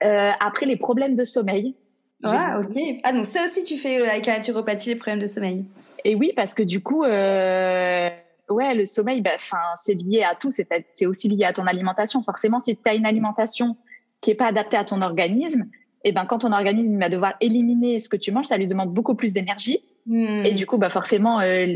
Euh, 0.03 0.31
après, 0.39 0.65
les 0.65 0.77
problèmes 0.77 1.15
de 1.15 1.23
sommeil. 1.23 1.75
Ah, 2.23 2.59
ok. 2.59 2.77
Ah, 3.03 3.13
donc 3.13 3.25
ça 3.25 3.45
aussi, 3.45 3.63
tu 3.63 3.77
fais 3.77 3.99
euh, 3.99 4.09
avec 4.09 4.25
la 4.25 4.37
naturopathie 4.37 4.89
les 4.89 4.95
problèmes 4.95 5.19
de 5.19 5.27
sommeil. 5.27 5.65
Et 6.05 6.15
oui, 6.15 6.33
parce 6.35 6.53
que 6.53 6.63
du 6.63 6.81
coup, 6.81 7.03
euh, 7.03 8.09
ouais, 8.49 8.75
le 8.75 8.85
sommeil, 8.85 9.21
bah, 9.21 9.31
c'est 9.75 9.93
lié 9.93 10.23
à 10.23 10.35
tout. 10.35 10.49
C'est 10.51 11.05
aussi 11.05 11.27
lié 11.27 11.45
à 11.45 11.53
ton 11.53 11.65
alimentation. 11.65 12.21
Forcément, 12.23 12.59
si 12.59 12.75
tu 12.75 12.81
as 12.89 12.95
une 12.95 13.05
alimentation 13.05 13.77
qui 14.21 14.31
est 14.31 14.35
pas 14.35 14.47
adaptée 14.47 14.77
à 14.77 14.83
ton 14.83 15.01
organisme, 15.01 15.65
et 16.05 16.09
eh 16.09 16.11
ben 16.11 16.25
quand 16.25 16.39
ton 16.39 16.51
organisme 16.51 16.99
va 16.99 17.07
devoir 17.07 17.35
éliminer 17.39 17.97
ce 17.99 18.09
que 18.09 18.17
tu 18.17 18.33
manges, 18.33 18.47
ça 18.47 18.57
lui 18.57 18.67
demande 18.67 18.93
beaucoup 18.93 19.15
plus 19.15 19.31
d'énergie. 19.31 19.79
Hmm. 20.05 20.45
Et 20.45 20.53
du 20.53 20.65
coup, 20.65 20.77
bah 20.77 20.89
forcément, 20.89 21.39
euh, 21.39 21.75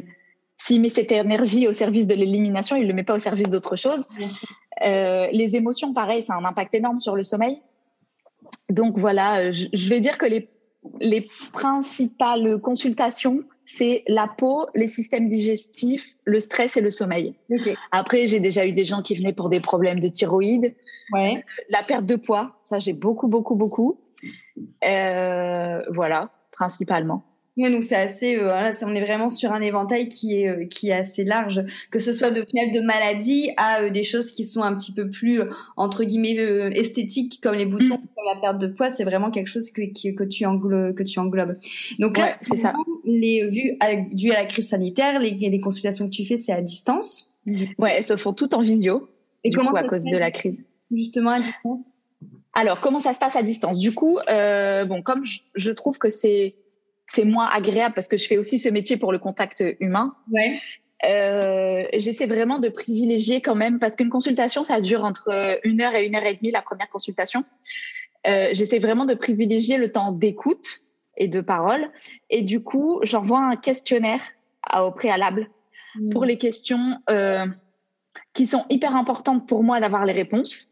s'il 0.57 0.81
met 0.81 0.89
cette 0.89 1.11
énergie 1.11 1.67
au 1.67 1.73
service 1.73 2.07
de 2.07 2.15
l'élimination, 2.15 2.75
il 2.75 2.87
le 2.87 2.93
met 2.93 3.03
pas 3.03 3.15
au 3.15 3.19
service 3.19 3.49
d'autre 3.49 3.75
chose. 3.75 4.05
Euh, 4.85 5.27
les 5.31 5.55
émotions, 5.55 5.93
pareil, 5.93 6.23
ça 6.23 6.33
a 6.33 6.37
un 6.37 6.45
impact 6.45 6.73
énorme 6.75 6.99
sur 6.99 7.15
le 7.15 7.23
sommeil. 7.23 7.61
Donc 8.69 8.97
voilà, 8.97 9.41
euh, 9.41 9.51
je, 9.51 9.89
vais 9.89 9.99
dire 9.99 10.17
que 10.17 10.25
les, 10.25 10.49
les 11.01 11.27
principales 11.51 12.59
consultations, 12.61 13.43
c'est 13.65 14.03
la 14.07 14.27
peau, 14.27 14.67
les 14.75 14.87
systèmes 14.87 15.29
digestifs, 15.29 16.15
le 16.23 16.39
stress 16.39 16.77
et 16.77 16.81
le 16.81 16.89
sommeil. 16.89 17.35
Après, 17.91 18.27
j'ai 18.27 18.39
déjà 18.39 18.65
eu 18.65 18.71
des 18.71 18.85
gens 18.85 19.01
qui 19.01 19.15
venaient 19.15 19.33
pour 19.33 19.49
des 19.49 19.59
problèmes 19.59 19.99
de 19.99 20.07
thyroïde, 20.07 20.73
ouais. 21.11 21.43
la 21.69 21.83
perte 21.83 22.05
de 22.05 22.15
poids, 22.15 22.55
ça 22.63 22.79
j'ai 22.79 22.93
beaucoup, 22.93 23.27
beaucoup, 23.27 23.55
beaucoup. 23.55 23.99
Voilà, 24.81 26.29
principalement 26.51 27.25
donc 27.57 27.83
c'est 27.83 27.95
assez, 27.95 28.37
euh, 28.37 28.71
on 28.83 28.95
est 28.95 29.01
vraiment 29.01 29.29
sur 29.29 29.51
un 29.51 29.61
éventail 29.61 30.09
qui 30.09 30.41
est 30.41 30.47
euh, 30.47 30.65
qui 30.65 30.89
est 30.89 30.93
assez 30.93 31.23
large, 31.23 31.63
que 31.89 31.99
ce 31.99 32.13
soit 32.13 32.29
de 32.29 32.41
de 32.41 32.79
maladies 32.81 33.51
à 33.57 33.81
euh, 33.81 33.89
des 33.89 34.03
choses 34.03 34.31
qui 34.31 34.45
sont 34.45 34.61
un 34.61 34.75
petit 34.75 34.93
peu 34.93 35.09
plus 35.09 35.41
entre 35.75 36.03
guillemets 36.03 36.35
esthétiques 36.77 37.39
comme 37.41 37.55
les 37.55 37.65
boutons, 37.65 37.97
mm. 37.97 38.07
comme 38.15 38.25
la 38.33 38.39
perte 38.39 38.59
de 38.59 38.67
poids, 38.67 38.89
c'est 38.89 39.03
vraiment 39.03 39.31
quelque 39.31 39.49
chose 39.49 39.71
que 39.71 39.81
que 40.15 40.23
tu 40.23 40.45
englobes, 40.45 40.93
que 40.93 41.03
tu 41.03 41.19
englobes. 41.19 41.57
Donc 41.97 42.17
là, 42.17 42.37
c'est 42.41 42.57
ça. 42.57 42.73
Les 43.05 43.47
vues 43.47 43.77
dues 44.11 44.31
à 44.31 44.35
la 44.35 44.45
crise 44.45 44.69
sanitaire, 44.69 45.19
les, 45.19 45.31
les 45.31 45.59
consultations 45.59 46.05
que 46.05 46.13
tu 46.13 46.25
fais, 46.25 46.37
c'est 46.37 46.53
à 46.53 46.61
distance. 46.61 47.31
Ouais, 47.79 47.93
elles 47.95 48.03
se 48.03 48.17
font 48.17 48.33
toutes 48.33 48.53
en 48.53 48.61
visio. 48.61 49.09
Et 49.43 49.49
comment 49.49 49.71
coup, 49.71 49.77
à 49.77 49.83
cause 49.83 50.03
de 50.03 50.17
la 50.17 50.29
crise 50.29 50.63
Justement 50.91 51.31
à 51.31 51.39
distance? 51.39 51.93
Alors 52.53 52.81
comment 52.81 52.99
ça 52.99 53.13
se 53.13 53.19
passe 53.19 53.35
à 53.35 53.41
distance? 53.41 53.79
Du 53.79 53.93
coup, 53.93 54.19
bon, 54.27 55.01
comme 55.01 55.23
je 55.55 55.71
trouve 55.71 55.97
que 55.97 56.09
c'est 56.09 56.55
c'est 57.07 57.25
moins 57.25 57.47
agréable 57.47 57.95
parce 57.95 58.07
que 58.07 58.17
je 58.17 58.27
fais 58.27 58.37
aussi 58.37 58.59
ce 58.59 58.69
métier 58.69 58.97
pour 58.97 59.11
le 59.11 59.19
contact 59.19 59.63
humain. 59.79 60.15
Ouais. 60.31 60.59
Euh, 61.05 61.85
j'essaie 61.93 62.25
vraiment 62.25 62.59
de 62.59 62.69
privilégier 62.69 63.39
quand 63.41 63.55
même 63.55 63.79
parce 63.79 63.95
qu'une 63.95 64.09
consultation 64.09 64.63
ça 64.63 64.81
dure 64.81 65.03
entre 65.03 65.59
une 65.63 65.81
heure 65.81 65.93
et 65.93 66.05
une 66.05 66.15
heure 66.15 66.25
et 66.25 66.35
demie 66.35 66.51
la 66.51 66.61
première 66.61 66.89
consultation. 66.89 67.45
Euh, 68.27 68.49
j'essaie 68.51 68.79
vraiment 68.79 69.05
de 69.05 69.13
privilégier 69.13 69.77
le 69.77 69.91
temps 69.91 70.11
d'écoute 70.11 70.81
et 71.15 71.27
de 71.27 71.39
parole 71.39 71.89
et 72.29 72.41
du 72.41 72.61
coup 72.61 72.99
j'envoie 73.03 73.39
un 73.39 73.55
questionnaire 73.55 74.21
au 74.75 74.91
préalable 74.91 75.49
mmh. 75.95 76.09
pour 76.09 76.25
les 76.25 76.37
questions 76.37 76.99
euh, 77.09 77.45
qui 78.33 78.47
sont 78.47 78.65
hyper 78.69 78.95
importantes 78.95 79.47
pour 79.47 79.63
moi 79.63 79.79
d'avoir 79.79 80.05
les 80.05 80.13
réponses. 80.13 80.67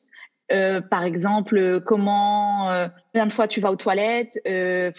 Euh, 0.52 0.82
par 0.82 1.04
exemple, 1.04 1.82
comment, 1.86 2.70
euh, 2.70 2.88
combien 3.12 3.26
de 3.26 3.34
fois 3.34 3.48
tu 3.48 3.60
vas 3.60 3.72
aux 3.72 3.76
toilettes, 3.76 4.40
euh, 4.48 4.92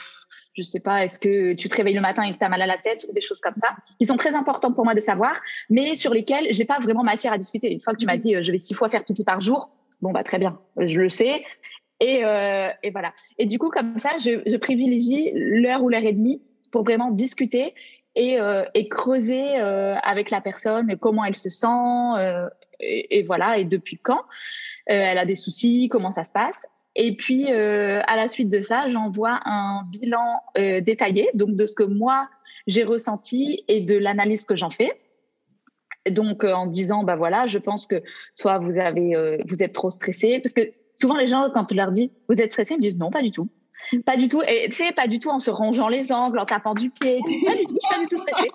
je 0.56 0.62
sais 0.62 0.80
pas, 0.80 1.04
est-ce 1.04 1.18
que 1.18 1.52
tu 1.52 1.68
te 1.68 1.76
réveilles 1.76 1.94
le 1.94 2.00
matin 2.00 2.22
et 2.22 2.32
que 2.32 2.38
tu 2.38 2.44
as 2.44 2.48
mal 2.48 2.62
à 2.62 2.66
la 2.66 2.78
tête 2.78 3.04
ou 3.08 3.12
des 3.12 3.20
choses 3.20 3.40
comme 3.40 3.56
ça, 3.56 3.76
qui 3.98 4.06
sont 4.06 4.16
très 4.16 4.34
importantes 4.34 4.74
pour 4.74 4.84
moi 4.84 4.94
de 4.94 5.00
savoir, 5.00 5.40
mais 5.68 5.94
sur 5.94 6.14
lesquelles 6.14 6.46
j'ai 6.50 6.64
pas 6.64 6.78
vraiment 6.80 7.04
matière 7.04 7.32
à 7.32 7.38
discuter. 7.38 7.70
Une 7.72 7.80
fois 7.80 7.92
que 7.92 7.98
tu 7.98 8.06
m'as 8.06 8.16
dit 8.16 8.34
euh, 8.34 8.42
je 8.42 8.52
vais 8.52 8.58
six 8.58 8.74
fois 8.74 8.88
faire 8.88 9.04
pipi 9.04 9.24
par 9.24 9.40
jour, 9.40 9.70
bon 10.00 10.12
bah 10.12 10.22
très 10.22 10.38
bien, 10.38 10.58
je 10.78 11.00
le 11.00 11.08
sais. 11.08 11.44
Et, 12.00 12.24
euh, 12.24 12.68
et 12.82 12.90
voilà. 12.90 13.12
Et 13.38 13.46
du 13.46 13.58
coup, 13.58 13.70
comme 13.70 13.98
ça, 13.98 14.10
je, 14.18 14.42
je 14.46 14.56
privilégie 14.56 15.30
l'heure 15.34 15.82
ou 15.82 15.88
l'heure 15.88 16.04
et 16.04 16.12
demie 16.12 16.42
pour 16.70 16.84
vraiment 16.84 17.10
discuter 17.10 17.74
et, 18.14 18.40
euh, 18.40 18.64
et 18.74 18.88
creuser 18.88 19.56
avec 19.56 20.30
la 20.30 20.40
personne 20.40 20.96
comment 20.98 21.24
elle 21.24 21.36
se 21.36 21.50
sent 21.50 21.66
et, 22.80 23.18
et, 23.18 23.22
voilà 23.22 23.58
et 23.58 23.64
depuis 23.64 23.96
quand 23.96 24.22
elle 24.84 25.16
a 25.18 25.24
des 25.24 25.34
soucis, 25.34 25.88
comment 25.90 26.10
ça 26.10 26.24
se 26.24 26.32
passe. 26.32 26.66
Et 26.96 27.14
puis, 27.14 27.52
euh, 27.52 28.00
à 28.06 28.16
la 28.16 28.28
suite 28.28 28.48
de 28.48 28.62
ça, 28.62 28.88
j'envoie 28.88 29.40
un 29.44 29.82
bilan 29.92 30.42
euh, 30.58 30.80
détaillé, 30.80 31.30
donc 31.34 31.54
de 31.54 31.66
ce 31.66 31.74
que 31.74 31.82
moi 31.82 32.28
j'ai 32.66 32.82
ressenti 32.82 33.64
et 33.68 33.80
de 33.82 33.96
l'analyse 33.96 34.44
que 34.44 34.56
j'en 34.56 34.70
fais. 34.70 34.90
Donc, 36.10 36.42
euh, 36.42 36.52
en 36.52 36.66
disant, 36.66 37.04
bah 37.04 37.14
voilà, 37.14 37.46
je 37.46 37.58
pense 37.58 37.86
que 37.86 38.02
soit 38.34 38.58
vous 38.58 38.78
avez, 38.78 39.38
vous 39.46 39.62
êtes 39.62 39.72
trop 39.72 39.90
stressé, 39.90 40.40
parce 40.40 40.54
que 40.54 40.62
souvent 40.96 41.16
les 41.16 41.26
gens, 41.26 41.50
quand 41.52 41.66
tu 41.66 41.74
leur 41.74 41.92
dis, 41.92 42.10
vous 42.28 42.34
êtes 42.40 42.52
stressé, 42.52 42.74
ils 42.74 42.78
me 42.78 42.82
disent 42.82 42.98
non, 42.98 43.10
pas 43.10 43.22
du 43.22 43.30
tout. 43.30 43.48
Pas 44.04 44.16
du 44.16 44.26
tout. 44.26 44.42
Et 44.48 44.68
tu 44.70 44.76
sais, 44.76 44.92
pas 44.92 45.06
du 45.06 45.18
tout 45.18 45.28
en 45.28 45.38
se 45.38 45.50
rongeant 45.50 45.88
les 45.88 46.10
angles, 46.10 46.38
en 46.38 46.46
tapant 46.46 46.74
du 46.74 46.90
pied, 46.90 47.20
pas 47.44 47.54
du 47.54 47.66
tout, 47.66 47.78
pas 47.88 47.98
du 47.98 48.06
tout 48.06 48.18
stressé. 48.18 48.50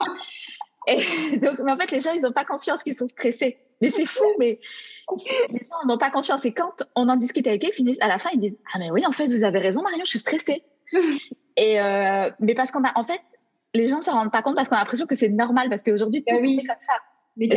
Et 0.88 1.38
donc, 1.38 1.60
mais 1.60 1.72
en 1.72 1.78
fait, 1.78 1.92
les 1.92 2.00
gens, 2.00 2.12
ils 2.14 2.22
n'ont 2.22 2.32
pas 2.32 2.46
conscience 2.46 2.84
qu'ils 2.84 2.96
sont 2.96 3.08
stressés. 3.08 3.58
Mais 3.82 3.90
c'est 3.90 4.06
fou, 4.06 4.26
mais 4.40 4.60
les 5.50 5.60
gens 5.60 5.86
n'ont 5.88 5.98
pas 5.98 6.12
conscience. 6.12 6.46
Et 6.46 6.54
quand 6.54 6.84
on 6.96 7.10
en 7.10 7.16
discute 7.16 7.48
avec 7.48 7.64
eux, 7.64 7.70
ils 7.72 7.76
finissent 7.76 8.02
à 8.02 8.08
la 8.08 8.20
fin, 8.20 8.30
ils 8.34 8.40
disent 8.40 8.58
Ah, 8.74 8.80
mais 8.80 8.92
oui, 8.92 9.06
en 9.06 9.12
fait, 9.12 9.28
vous 9.28 9.44
avez 9.44 9.60
raison, 9.60 9.82
Marion, 9.82 10.04
je 10.06 10.10
suis 10.10 10.20
stressée. 10.20 10.64
et 11.58 11.82
euh, 11.82 12.30
mais 12.40 12.54
parce 12.54 12.72
qu'on 12.72 12.84
a, 12.84 12.98
en 12.98 13.04
fait, 13.04 13.22
les 13.74 13.90
gens 13.90 13.98
ne 13.98 14.02
se 14.02 14.10
rendent 14.10 14.32
pas 14.32 14.42
compte 14.42 14.56
parce 14.56 14.70
qu'on 14.70 14.76
a 14.76 14.80
l'impression 14.80 15.06
que 15.06 15.16
c'est 15.16 15.30
normal, 15.30 15.70
parce 15.70 15.84
qu'aujourd'hui, 15.84 16.24
tout 16.24 16.36
bah 16.36 16.42
oui. 16.42 16.60
est 16.62 16.68
comme 16.68 16.76
ça. 16.80 16.94
Mais 17.38 17.48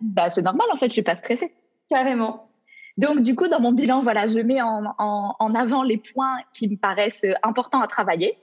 bah, 0.00 0.28
c'est 0.28 0.42
normal, 0.42 0.66
en 0.72 0.76
fait, 0.76 0.86
je 0.86 0.92
suis 0.92 1.02
pas 1.02 1.16
stressée. 1.16 1.52
Carrément. 1.90 2.48
Donc, 2.96 3.20
du 3.20 3.36
coup, 3.36 3.46
dans 3.46 3.60
mon 3.60 3.72
bilan, 3.72 4.02
voilà, 4.02 4.26
je 4.26 4.40
mets 4.40 4.60
en, 4.60 4.82
en, 4.98 5.36
en, 5.38 5.54
avant 5.54 5.82
les 5.82 5.98
points 5.98 6.38
qui 6.52 6.68
me 6.68 6.76
paraissent 6.76 7.26
importants 7.42 7.80
à 7.80 7.86
travailler 7.86 8.38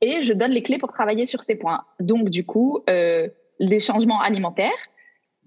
et 0.00 0.22
je 0.22 0.32
donne 0.32 0.50
les 0.50 0.62
clés 0.62 0.78
pour 0.78 0.88
travailler 0.88 1.26
sur 1.26 1.42
ces 1.42 1.54
points. 1.54 1.84
Donc, 2.00 2.30
du 2.30 2.44
coup, 2.44 2.80
euh, 2.88 3.28
les 3.60 3.78
changements 3.78 4.20
alimentaires. 4.20 4.88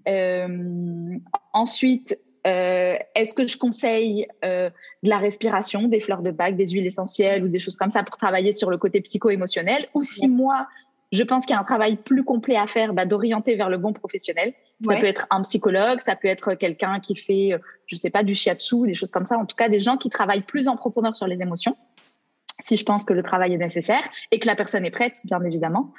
Euh, 0.08 1.18
ensuite, 1.52 2.18
euh, 2.46 2.96
Est-ce 3.14 3.32
que 3.32 3.46
je 3.46 3.56
conseille 3.56 4.26
euh, 4.44 4.68
de 5.02 5.08
la 5.08 5.18
respiration, 5.18 5.84
des 5.84 6.00
fleurs 6.00 6.20
de 6.20 6.30
bac, 6.30 6.56
des 6.56 6.66
huiles 6.66 6.86
essentielles 6.86 7.42
ou 7.42 7.48
des 7.48 7.58
choses 7.58 7.76
comme 7.76 7.90
ça 7.90 8.02
pour 8.02 8.18
travailler 8.18 8.52
sur 8.52 8.70
le 8.70 8.76
côté 8.76 9.00
psycho-émotionnel? 9.00 9.88
Ou 9.94 10.02
si 10.02 10.28
moi, 10.28 10.66
je 11.10 11.22
pense 11.22 11.46
qu'il 11.46 11.54
y 11.54 11.56
a 11.56 11.60
un 11.60 11.64
travail 11.64 11.96
plus 11.96 12.22
complet 12.22 12.56
à 12.56 12.66
faire, 12.66 12.92
bah, 12.92 13.06
d'orienter 13.06 13.56
vers 13.56 13.70
le 13.70 13.78
bon 13.78 13.94
professionnel. 13.94 14.52
Ça 14.84 14.96
peut 14.96 15.06
être 15.06 15.26
un 15.30 15.40
psychologue, 15.42 16.00
ça 16.00 16.16
peut 16.16 16.28
être 16.28 16.54
quelqu'un 16.54 17.00
qui 17.00 17.16
fait, 17.16 17.54
euh, 17.54 17.58
je 17.86 17.96
sais 17.96 18.10
pas, 18.10 18.22
du 18.22 18.34
shiatsu, 18.34 18.86
des 18.86 18.94
choses 18.94 19.10
comme 19.10 19.26
ça. 19.26 19.38
En 19.38 19.46
tout 19.46 19.56
cas, 19.56 19.70
des 19.70 19.80
gens 19.80 19.96
qui 19.96 20.10
travaillent 20.10 20.42
plus 20.42 20.68
en 20.68 20.76
profondeur 20.76 21.16
sur 21.16 21.26
les 21.26 21.40
émotions. 21.40 21.76
Si 22.64 22.76
je 22.76 22.84
pense 22.84 23.04
que 23.04 23.12
le 23.12 23.22
travail 23.22 23.52
est 23.52 23.58
nécessaire 23.58 24.02
et 24.30 24.38
que 24.38 24.46
la 24.46 24.56
personne 24.56 24.86
est 24.86 24.90
prête, 24.90 25.20
bien 25.24 25.42
évidemment. 25.44 25.92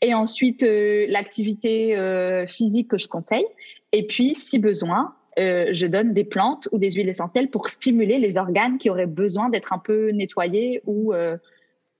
Et 0.00 0.14
ensuite, 0.14 0.62
euh, 0.62 1.04
l'activité 1.06 1.98
euh, 1.98 2.46
physique 2.46 2.88
que 2.88 2.96
je 2.96 3.08
conseille. 3.08 3.44
Et 3.92 4.06
puis, 4.06 4.34
si 4.34 4.58
besoin, 4.58 5.14
euh, 5.38 5.66
je 5.72 5.86
donne 5.86 6.14
des 6.14 6.24
plantes 6.24 6.66
ou 6.72 6.78
des 6.78 6.92
huiles 6.92 7.10
essentielles 7.10 7.50
pour 7.50 7.68
stimuler 7.68 8.18
les 8.18 8.38
organes 8.38 8.78
qui 8.78 8.88
auraient 8.88 9.06
besoin 9.06 9.50
d'être 9.50 9.74
un 9.74 9.78
peu 9.78 10.08
nettoyés 10.12 10.80
ou, 10.86 11.12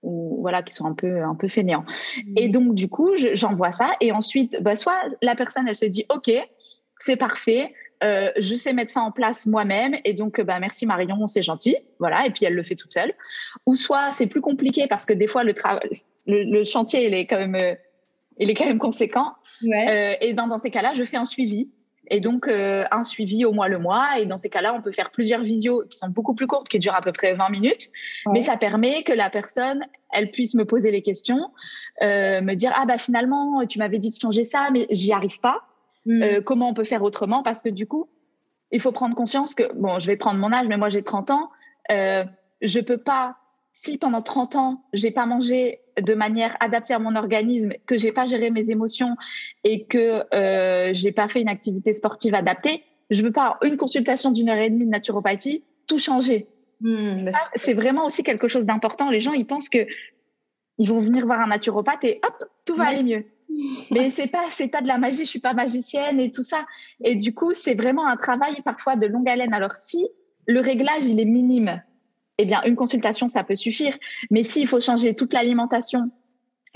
ou 0.02 0.40
voilà 0.40 0.62
qui 0.62 0.72
sont 0.72 0.86
un 0.86 0.94
peu 0.94 1.22
un 1.22 1.34
peu 1.34 1.46
fainéants. 1.46 1.84
Et 2.36 2.48
mmh. 2.48 2.52
donc 2.52 2.74
du 2.74 2.88
coup, 2.88 3.10
j'envoie 3.34 3.72
ça 3.72 3.90
et 4.00 4.10
ensuite, 4.10 4.62
bah, 4.62 4.74
soit 4.74 4.96
la 5.20 5.34
personne 5.34 5.68
elle 5.68 5.76
se 5.76 5.84
dit 5.84 6.06
ok, 6.08 6.30
c'est 6.98 7.16
parfait. 7.16 7.74
Euh, 8.04 8.30
je 8.38 8.54
sais 8.54 8.72
mettre 8.72 8.92
ça 8.92 9.00
en 9.00 9.10
place 9.10 9.44
moi-même 9.44 9.96
et 10.04 10.14
donc 10.14 10.40
bah 10.40 10.60
merci 10.60 10.86
Marion 10.86 11.26
c'est 11.26 11.42
gentil 11.42 11.76
voilà 11.98 12.26
et 12.26 12.30
puis 12.30 12.44
elle 12.44 12.54
le 12.54 12.62
fait 12.62 12.76
toute 12.76 12.92
seule 12.92 13.12
ou 13.66 13.74
soit 13.74 14.12
c'est 14.12 14.28
plus 14.28 14.40
compliqué 14.40 14.86
parce 14.86 15.04
que 15.04 15.12
des 15.12 15.26
fois 15.26 15.42
le, 15.42 15.52
le, 16.28 16.44
le 16.44 16.64
chantier 16.64 17.08
il 17.08 17.14
est 17.14 17.26
quand 17.26 17.38
même 17.38 17.56
euh, 17.56 17.74
il 18.38 18.50
est 18.50 18.54
quand 18.54 18.66
même 18.66 18.78
conséquent 18.78 19.32
ouais. 19.64 19.86
euh, 19.90 20.24
et 20.24 20.32
dans, 20.32 20.46
dans 20.46 20.58
ces 20.58 20.70
cas-là 20.70 20.92
je 20.94 21.02
fais 21.02 21.16
un 21.16 21.24
suivi 21.24 21.70
et 22.08 22.20
donc 22.20 22.48
un 22.48 23.04
suivi 23.04 23.44
au 23.44 23.52
mois 23.52 23.68
le 23.68 23.78
mois. 23.78 24.18
Et 24.18 24.24
dans 24.24 24.38
ces 24.38 24.48
cas-là, 24.48 24.72
on 24.72 24.80
peut 24.80 24.92
faire 24.92 25.10
plusieurs 25.10 25.42
visios 25.42 25.82
qui 25.90 25.98
sont 25.98 26.08
beaucoup 26.08 26.34
plus 26.34 26.46
courtes, 26.46 26.66
qui 26.66 26.78
durent 26.78 26.94
à 26.94 27.02
peu 27.02 27.12
près 27.12 27.34
20 27.34 27.50
minutes, 27.50 27.90
mais 28.32 28.40
ça 28.40 28.56
permet 28.56 29.02
que 29.02 29.12
la 29.12 29.28
personne, 29.28 29.84
elle 30.10 30.30
puisse 30.30 30.54
me 30.54 30.64
poser 30.64 30.90
les 30.90 31.02
questions, 31.02 31.50
me 32.00 32.54
dire 32.54 32.72
ah 32.74 32.86
bah 32.86 32.96
finalement 32.96 33.66
tu 33.66 33.78
m'avais 33.78 33.98
dit 33.98 34.08
de 34.08 34.14
changer 34.18 34.46
ça, 34.46 34.70
mais 34.72 34.86
j'y 34.90 35.12
arrive 35.12 35.38
pas. 35.40 35.68
Mm. 36.08 36.40
comment 36.42 36.70
on 36.70 36.74
peut 36.74 36.84
faire 36.84 37.02
autrement? 37.02 37.42
Parce 37.42 37.62
que 37.62 37.68
du 37.68 37.86
coup, 37.86 38.08
il 38.70 38.80
faut 38.80 38.92
prendre 38.92 39.14
conscience 39.14 39.54
que 39.54 39.72
bon, 39.74 39.98
je 40.00 40.06
vais 40.06 40.16
prendre 40.16 40.38
mon 40.38 40.52
âge, 40.52 40.66
mais 40.66 40.76
moi 40.76 40.88
j'ai 40.88 41.02
30 41.02 41.30
ans. 41.30 41.50
Euh, 41.90 42.24
je 42.60 42.80
peux 42.80 42.98
pas, 42.98 43.36
si 43.72 43.98
pendant 43.98 44.22
30 44.22 44.56
ans, 44.56 44.84
j'ai 44.92 45.10
pas 45.10 45.26
mangé 45.26 45.80
de 46.00 46.14
manière 46.14 46.56
adaptée 46.60 46.94
à 46.94 46.98
mon 46.98 47.16
organisme, 47.16 47.72
que 47.86 47.96
j'ai 47.96 48.12
pas 48.12 48.26
géré 48.26 48.50
mes 48.50 48.70
émotions 48.70 49.16
et 49.64 49.86
que 49.86 50.22
euh, 50.34 50.92
j'ai 50.94 51.12
pas 51.12 51.28
fait 51.28 51.40
une 51.40 51.48
activité 51.48 51.92
sportive 51.92 52.34
adaptée, 52.34 52.84
je 53.10 53.22
veux 53.22 53.32
pas 53.32 53.58
une 53.62 53.76
consultation 53.76 54.30
d'une 54.30 54.48
heure 54.48 54.58
et 54.58 54.70
demie 54.70 54.84
de 54.84 54.90
naturopathie 54.90 55.64
tout 55.86 55.98
changer. 55.98 56.48
Hmm, 56.80 57.24
c'est 57.56 57.74
vraiment 57.74 58.04
aussi 58.04 58.22
quelque 58.22 58.46
chose 58.46 58.64
d'important. 58.64 59.10
Les 59.10 59.20
gens, 59.20 59.32
ils 59.32 59.46
pensent 59.46 59.68
que 59.68 59.86
ils 60.76 60.88
vont 60.88 61.00
venir 61.00 61.26
voir 61.26 61.40
un 61.40 61.48
naturopathe 61.48 62.04
et 62.04 62.20
hop, 62.24 62.44
tout 62.64 62.76
va 62.76 62.86
aller 62.86 63.02
mieux. 63.02 63.24
Mais 63.90 64.10
c'est 64.10 64.26
pas 64.26 64.44
c'est 64.50 64.68
pas 64.68 64.82
de 64.82 64.88
la 64.88 64.98
magie. 64.98 65.24
Je 65.24 65.30
suis 65.30 65.40
pas 65.40 65.54
magicienne 65.54 66.20
et 66.20 66.30
tout 66.30 66.42
ça. 66.42 66.66
Et 67.02 67.16
du 67.16 67.34
coup, 67.34 67.54
c'est 67.54 67.74
vraiment 67.74 68.06
un 68.06 68.16
travail 68.16 68.60
parfois 68.64 68.96
de 68.96 69.06
longue 69.06 69.28
haleine. 69.28 69.54
Alors 69.54 69.72
si 69.72 70.06
le 70.46 70.60
réglage 70.60 71.06
il 71.06 71.18
est 71.20 71.24
minime, 71.24 71.82
eh 72.38 72.44
bien 72.44 72.62
une 72.64 72.76
consultation 72.76 73.28
ça 73.28 73.44
peut 73.44 73.56
suffire. 73.56 73.96
Mais 74.30 74.42
s'il 74.42 74.66
faut 74.66 74.80
changer 74.80 75.14
toute 75.14 75.32
l'alimentation, 75.32 76.10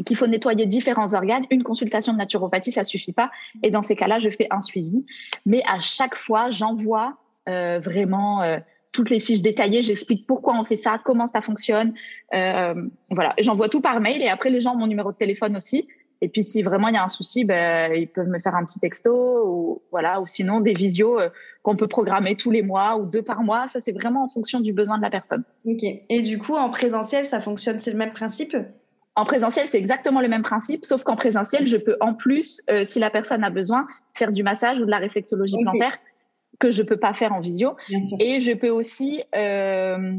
qu'il 0.04 0.16
faut 0.16 0.26
nettoyer 0.26 0.66
différents 0.66 1.14
organes, 1.14 1.44
une 1.50 1.62
consultation 1.62 2.12
de 2.12 2.18
naturopathie 2.18 2.72
ça 2.72 2.84
suffit 2.84 3.12
pas. 3.12 3.30
Et 3.62 3.70
dans 3.70 3.82
ces 3.82 3.96
cas-là, 3.96 4.18
je 4.18 4.30
fais 4.30 4.48
un 4.50 4.60
suivi. 4.60 5.04
Mais 5.46 5.62
à 5.66 5.80
chaque 5.80 6.16
fois, 6.16 6.50
j'envoie 6.50 7.18
euh, 7.48 7.80
vraiment 7.80 8.42
euh, 8.42 8.58
toutes 8.92 9.10
les 9.10 9.20
fiches 9.20 9.42
détaillées. 9.42 9.82
J'explique 9.82 10.26
pourquoi 10.26 10.54
on 10.58 10.64
fait 10.64 10.76
ça, 10.76 11.00
comment 11.04 11.26
ça 11.26 11.40
fonctionne. 11.40 11.94
Euh, 12.34 12.74
voilà, 13.10 13.34
j'envoie 13.38 13.68
tout 13.68 13.80
par 13.80 14.00
mail 14.00 14.22
et 14.22 14.28
après 14.28 14.50
les 14.50 14.60
gens 14.60 14.74
ont 14.74 14.78
mon 14.78 14.86
numéro 14.86 15.12
de 15.12 15.16
téléphone 15.16 15.56
aussi. 15.56 15.88
Et 16.22 16.28
puis 16.28 16.44
si 16.44 16.62
vraiment 16.62 16.86
il 16.86 16.94
y 16.94 16.96
a 16.96 17.04
un 17.04 17.08
souci, 17.08 17.44
ben, 17.44 17.92
ils 17.92 18.06
peuvent 18.06 18.28
me 18.28 18.38
faire 18.38 18.54
un 18.54 18.64
petit 18.64 18.78
texto 18.78 19.12
ou 19.44 19.82
voilà, 19.90 20.20
ou 20.20 20.26
sinon 20.26 20.60
des 20.60 20.72
visios 20.72 21.20
euh, 21.20 21.28
qu'on 21.62 21.74
peut 21.74 21.88
programmer 21.88 22.36
tous 22.36 22.52
les 22.52 22.62
mois 22.62 22.96
ou 22.96 23.06
deux 23.06 23.22
par 23.22 23.42
mois. 23.42 23.66
Ça 23.66 23.80
c'est 23.80 23.90
vraiment 23.90 24.24
en 24.24 24.28
fonction 24.28 24.60
du 24.60 24.72
besoin 24.72 24.98
de 24.98 25.02
la 25.02 25.10
personne. 25.10 25.42
Ok. 25.66 25.82
Et 25.82 26.22
du 26.22 26.38
coup 26.38 26.54
en 26.54 26.70
présentiel, 26.70 27.26
ça 27.26 27.40
fonctionne, 27.40 27.80
c'est 27.80 27.90
le 27.90 27.98
même 27.98 28.12
principe? 28.12 28.56
En 29.16 29.24
présentiel, 29.24 29.66
c'est 29.66 29.78
exactement 29.78 30.20
le 30.22 30.28
même 30.28 30.42
principe, 30.42 30.86
sauf 30.86 31.02
qu'en 31.02 31.16
présentiel, 31.16 31.66
je 31.66 31.76
peux 31.76 31.96
en 32.00 32.14
plus, 32.14 32.62
euh, 32.70 32.84
si 32.84 32.98
la 32.98 33.10
personne 33.10 33.44
a 33.44 33.50
besoin, 33.50 33.86
faire 34.14 34.32
du 34.32 34.42
massage 34.42 34.80
ou 34.80 34.86
de 34.86 34.90
la 34.90 34.98
réflexologie 34.98 35.56
plantaire 35.60 35.98
que 36.58 36.70
je 36.70 36.82
peux 36.82 36.96
pas 36.96 37.12
faire 37.12 37.32
en 37.32 37.40
visio. 37.40 37.76
Et 38.20 38.40
je 38.40 38.52
peux 38.52 38.70
aussi 38.70 39.22
euh, 39.34 40.12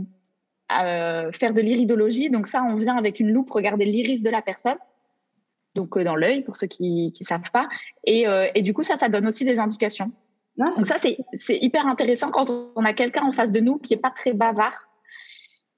faire 0.70 1.54
de 1.54 1.62
l'iridologie. 1.62 2.30
Donc 2.30 2.46
ça, 2.46 2.62
on 2.62 2.76
vient 2.76 2.98
avec 2.98 3.20
une 3.20 3.32
loupe 3.32 3.50
regarder 3.50 3.86
l'iris 3.86 4.22
de 4.22 4.30
la 4.30 4.42
personne 4.42 4.78
donc 5.76 5.98
euh, 5.98 6.04
dans 6.04 6.16
l'œil 6.16 6.44
pour 6.44 6.56
ceux 6.56 6.68
qui 6.68 7.14
ne 7.20 7.26
savent 7.26 7.52
pas. 7.52 7.68
Et, 8.06 8.28
euh, 8.28 8.48
et, 8.56 8.62
du 8.62 8.74
coup, 8.74 8.84
ça, 8.84 8.98
ça 8.98 9.10
donne 9.10 9.28
aussi 9.28 9.46
des 9.46 9.60
indications. 9.60 10.12
Donc 10.58 10.88
ça, 10.88 10.98
c'est 11.00 11.58
hyper 11.58 11.88
intéressant 11.88 12.30
quand 12.30 12.52
on 12.76 12.86
a 12.86 12.94
quelqu'un 12.94 13.24
en 13.24 13.32
face 13.32 13.52
de 13.52 13.60
nous 13.60 13.80
qui 13.80 13.96
est 13.96 13.98
pas 13.98 14.12
très 14.12 14.34
bavard 14.34 14.88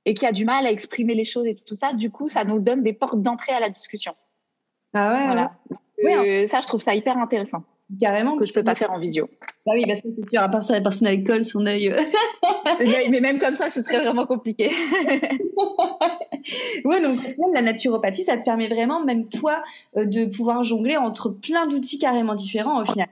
et 0.03 0.13
qui 0.13 0.25
a 0.25 0.31
du 0.31 0.43
mal 0.43 0.67
à 0.67 0.71
exprimer 0.71 1.15
les 1.15 1.23
choses 1.23 1.45
et 1.45 1.55
tout 1.55 1.75
ça. 1.75 1.93
Du 1.93 2.11
coup, 2.11 2.27
ça 2.27 2.43
nous 2.43 2.59
donne 2.59 2.83
des 2.83 2.93
portes 2.93 3.21
d'entrée 3.21 3.53
à 3.53 3.59
la 3.59 3.69
discussion. 3.69 4.15
Ah 4.93 5.13
ouais. 5.13 5.25
Voilà. 5.25 5.51
Euh, 6.03 6.47
ça, 6.47 6.59
je 6.61 6.67
trouve 6.67 6.81
ça 6.81 6.93
hyper 6.93 7.17
intéressant. 7.17 7.63
Carrément. 7.99 8.37
Que 8.37 8.45
je 8.45 8.53
peux 8.53 8.63
pas 8.63 8.75
faire 8.75 8.91
en 8.91 8.99
visio. 8.99 9.29
Ah 9.67 9.71
oui, 9.73 9.83
parce 9.87 10.01
que 10.01 10.07
c'est 10.15 10.29
sûr, 10.29 10.41
à 10.41 10.49
part 10.49 10.63
ça, 10.63 10.73
la 10.73 10.81
personne 10.81 11.07
elle 11.07 11.23
colle 11.23 11.45
son 11.45 11.65
œil. 11.65 11.95
mais 13.09 13.19
même 13.19 13.39
comme 13.39 13.53
ça, 13.53 13.69
ce 13.69 13.81
serait 13.81 13.99
vraiment 13.99 14.25
compliqué. 14.25 14.69
ouais, 16.85 17.01
donc 17.01 17.19
la 17.53 17.61
naturopathie, 17.61 18.23
ça 18.23 18.37
te 18.37 18.43
permet 18.43 18.67
vraiment, 18.67 19.03
même 19.03 19.27
toi, 19.27 19.63
euh, 19.97 20.05
de 20.05 20.25
pouvoir 20.25 20.63
jongler 20.63 20.97
entre 20.97 21.29
plein 21.29 21.67
d'outils 21.67 21.99
carrément 21.99 22.35
différents 22.35 22.81
au 22.81 22.85
final. 22.85 23.07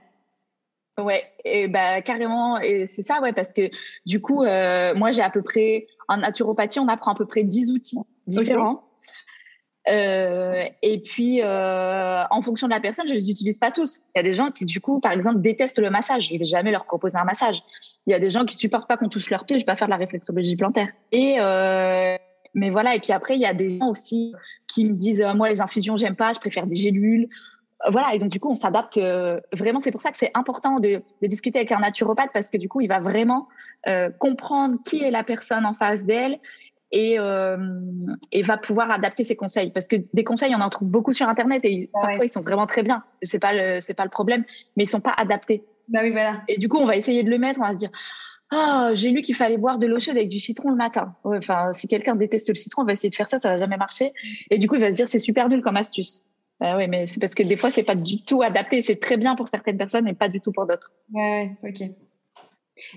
Ouais, 0.98 1.24
et 1.44 1.66
bah 1.66 2.02
carrément, 2.02 2.60
et 2.60 2.86
c'est 2.86 3.02
ça, 3.02 3.20
ouais, 3.20 3.32
parce 3.32 3.52
que 3.52 3.68
du 4.06 4.20
coup, 4.20 4.44
euh, 4.44 4.94
moi 4.94 5.10
j'ai 5.10 5.22
à 5.22 5.30
peu 5.30 5.42
près 5.42 5.88
en 6.06 6.18
naturopathie, 6.18 6.78
on 6.78 6.86
apprend 6.86 7.12
à 7.12 7.16
peu 7.16 7.26
près 7.26 7.42
10 7.42 7.72
outils 7.72 7.98
différents. 8.28 8.84
Euh, 9.88 10.64
et 10.82 11.00
puis, 11.00 11.42
euh, 11.42 12.24
en 12.30 12.40
fonction 12.40 12.66
de 12.66 12.72
la 12.72 12.80
personne, 12.80 13.06
je 13.06 13.12
les 13.12 13.30
utilise 13.30 13.58
pas 13.58 13.70
tous. 13.70 14.00
Il 14.14 14.18
y 14.18 14.20
a 14.20 14.22
des 14.22 14.32
gens 14.32 14.50
qui, 14.50 14.64
du 14.64 14.80
coup, 14.80 15.00
par 15.00 15.12
exemple, 15.12 15.40
détestent 15.40 15.78
le 15.78 15.90
massage. 15.90 16.28
Je 16.28 16.38
vais 16.38 16.44
jamais 16.44 16.70
leur 16.70 16.84
proposer 16.84 17.18
un 17.18 17.24
massage. 17.24 17.62
Il 18.06 18.12
y 18.12 18.14
a 18.14 18.18
des 18.18 18.30
gens 18.30 18.44
qui 18.44 18.56
supportent 18.56 18.88
pas 18.88 18.96
qu'on 18.96 19.08
touche 19.08 19.30
leurs 19.30 19.44
pieds. 19.44 19.56
Je 19.56 19.62
vais 19.62 19.66
pas 19.66 19.76
faire 19.76 19.88
de 19.88 19.92
la 19.92 19.98
réflexologie 19.98 20.56
plantaire. 20.56 20.88
Et 21.12 21.36
euh, 21.38 22.16
mais 22.54 22.70
voilà. 22.70 22.94
Et 22.94 23.00
puis 23.00 23.12
après, 23.12 23.34
il 23.34 23.40
y 23.40 23.46
a 23.46 23.54
des 23.54 23.78
gens 23.78 23.88
aussi 23.88 24.32
qui 24.66 24.86
me 24.86 24.94
disent, 24.94 25.24
moi, 25.34 25.48
les 25.48 25.60
infusions, 25.60 25.96
j'aime 25.96 26.16
pas. 26.16 26.32
Je 26.32 26.40
préfère 26.40 26.66
des 26.66 26.76
gélules. 26.76 27.28
Voilà. 27.90 28.14
Et 28.14 28.18
donc, 28.18 28.30
du 28.30 28.40
coup, 28.40 28.50
on 28.50 28.54
s'adapte 28.54 28.98
vraiment. 29.52 29.80
C'est 29.80 29.90
pour 29.90 30.00
ça 30.00 30.10
que 30.12 30.16
c'est 30.16 30.30
important 30.34 30.80
de, 30.80 31.02
discuter 31.22 31.58
avec 31.58 31.72
un 31.72 31.80
naturopathe 31.80 32.30
parce 32.32 32.48
que 32.48 32.56
du 32.56 32.68
coup, 32.68 32.80
il 32.80 32.88
va 32.88 33.00
vraiment 33.00 33.48
comprendre 34.18 34.78
qui 34.82 35.02
est 35.02 35.10
la 35.10 35.24
personne 35.24 35.66
en 35.66 35.74
face 35.74 36.04
d'elle 36.04 36.38
et, 36.94 37.18
euh, 37.18 37.58
et 38.30 38.42
va 38.42 38.56
pouvoir 38.56 38.90
adapter 38.90 39.24
ses 39.24 39.34
conseils. 39.34 39.70
Parce 39.72 39.88
que 39.88 39.96
des 40.14 40.24
conseils, 40.24 40.54
on 40.54 40.60
en 40.60 40.70
trouve 40.70 40.88
beaucoup 40.88 41.12
sur 41.12 41.28
Internet 41.28 41.60
et 41.64 41.90
parfois 41.92 42.24
ils 42.24 42.30
sont 42.30 42.42
vraiment 42.42 42.66
très 42.66 42.84
bien. 42.84 43.02
C'est 43.20 43.40
pas 43.40 43.52
le, 43.52 43.80
c'est 43.80 43.94
pas 43.94 44.04
le 44.04 44.10
problème, 44.10 44.44
mais 44.76 44.84
ils 44.84 44.88
sont 44.88 45.00
pas 45.00 45.14
adaptés. 45.16 45.64
Bah 45.88 46.00
oui, 46.02 46.10
voilà. 46.10 46.42
Et 46.48 46.56
du 46.56 46.68
coup, 46.68 46.78
on 46.78 46.86
va 46.86 46.96
essayer 46.96 47.24
de 47.24 47.30
le 47.30 47.38
mettre. 47.38 47.60
On 47.60 47.66
va 47.66 47.74
se 47.74 47.80
dire, 47.80 47.90
ah, 48.52 48.92
j'ai 48.94 49.10
lu 49.10 49.22
qu'il 49.22 49.34
fallait 49.34 49.58
boire 49.58 49.78
de 49.78 49.88
l'eau 49.88 49.98
chaude 49.98 50.16
avec 50.16 50.28
du 50.28 50.38
citron 50.38 50.70
le 50.70 50.76
matin. 50.76 51.16
Enfin, 51.24 51.72
si 51.72 51.88
quelqu'un 51.88 52.14
déteste 52.14 52.48
le 52.48 52.54
citron, 52.54 52.82
on 52.82 52.86
va 52.86 52.92
essayer 52.92 53.10
de 53.10 53.16
faire 53.16 53.28
ça, 53.28 53.38
ça 53.38 53.50
va 53.50 53.56
jamais 53.58 53.76
marcher. 53.76 54.12
Et 54.50 54.58
du 54.58 54.68
coup, 54.68 54.76
il 54.76 54.80
va 54.80 54.90
se 54.90 54.96
dire, 54.96 55.08
c'est 55.08 55.18
super 55.18 55.48
nul 55.48 55.62
comme 55.62 55.76
astuce. 55.76 56.22
Bah 56.60 56.76
oui, 56.76 56.86
mais 56.86 57.06
c'est 57.06 57.18
parce 57.20 57.34
que 57.34 57.42
des 57.42 57.56
fois, 57.56 57.72
c'est 57.72 57.82
pas 57.82 57.96
du 57.96 58.22
tout 58.24 58.40
adapté. 58.42 58.80
C'est 58.80 59.00
très 59.00 59.16
bien 59.16 59.34
pour 59.34 59.48
certaines 59.48 59.76
personnes 59.76 60.06
et 60.06 60.14
pas 60.14 60.28
du 60.28 60.40
tout 60.40 60.52
pour 60.52 60.68
d'autres. 60.68 60.92
Ouais, 61.12 61.56
ok. 61.64 61.90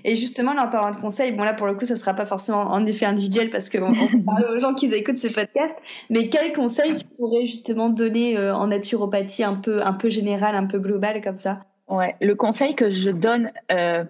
Et 0.04 0.16
justement, 0.16 0.54
là, 0.54 0.66
en 0.66 0.70
parlant 0.70 0.90
de 0.90 1.00
conseils, 1.00 1.32
bon 1.32 1.44
là 1.44 1.54
pour 1.54 1.66
le 1.66 1.74
coup, 1.74 1.84
ça 1.84 1.96
sera 1.96 2.14
pas 2.14 2.26
forcément 2.26 2.62
en 2.62 2.84
effet 2.86 3.06
individuel 3.06 3.50
parce 3.50 3.70
qu'on 3.70 3.92
on 4.14 4.22
parle 4.22 4.56
aux 4.56 4.60
gens 4.60 4.74
qui 4.74 4.86
écoutent 4.92 5.18
ce 5.18 5.32
podcast. 5.32 5.76
Mais 6.10 6.28
quels 6.28 6.52
conseils 6.52 6.96
tu 6.96 7.04
pourrais 7.16 7.46
justement 7.46 7.88
donner 7.88 8.36
euh, 8.36 8.54
en 8.54 8.68
naturopathie 8.68 9.44
un 9.44 9.54
peu, 9.54 9.82
un 9.82 9.92
peu 9.92 10.10
général, 10.10 10.54
un 10.56 10.66
peu 10.66 10.78
global 10.78 11.22
comme 11.22 11.38
ça? 11.38 11.60
Ouais, 11.88 12.16
le 12.20 12.34
conseil 12.34 12.74
que 12.74 12.92
je 12.92 13.10
donne, 13.10 13.50
euh, 13.72 14.04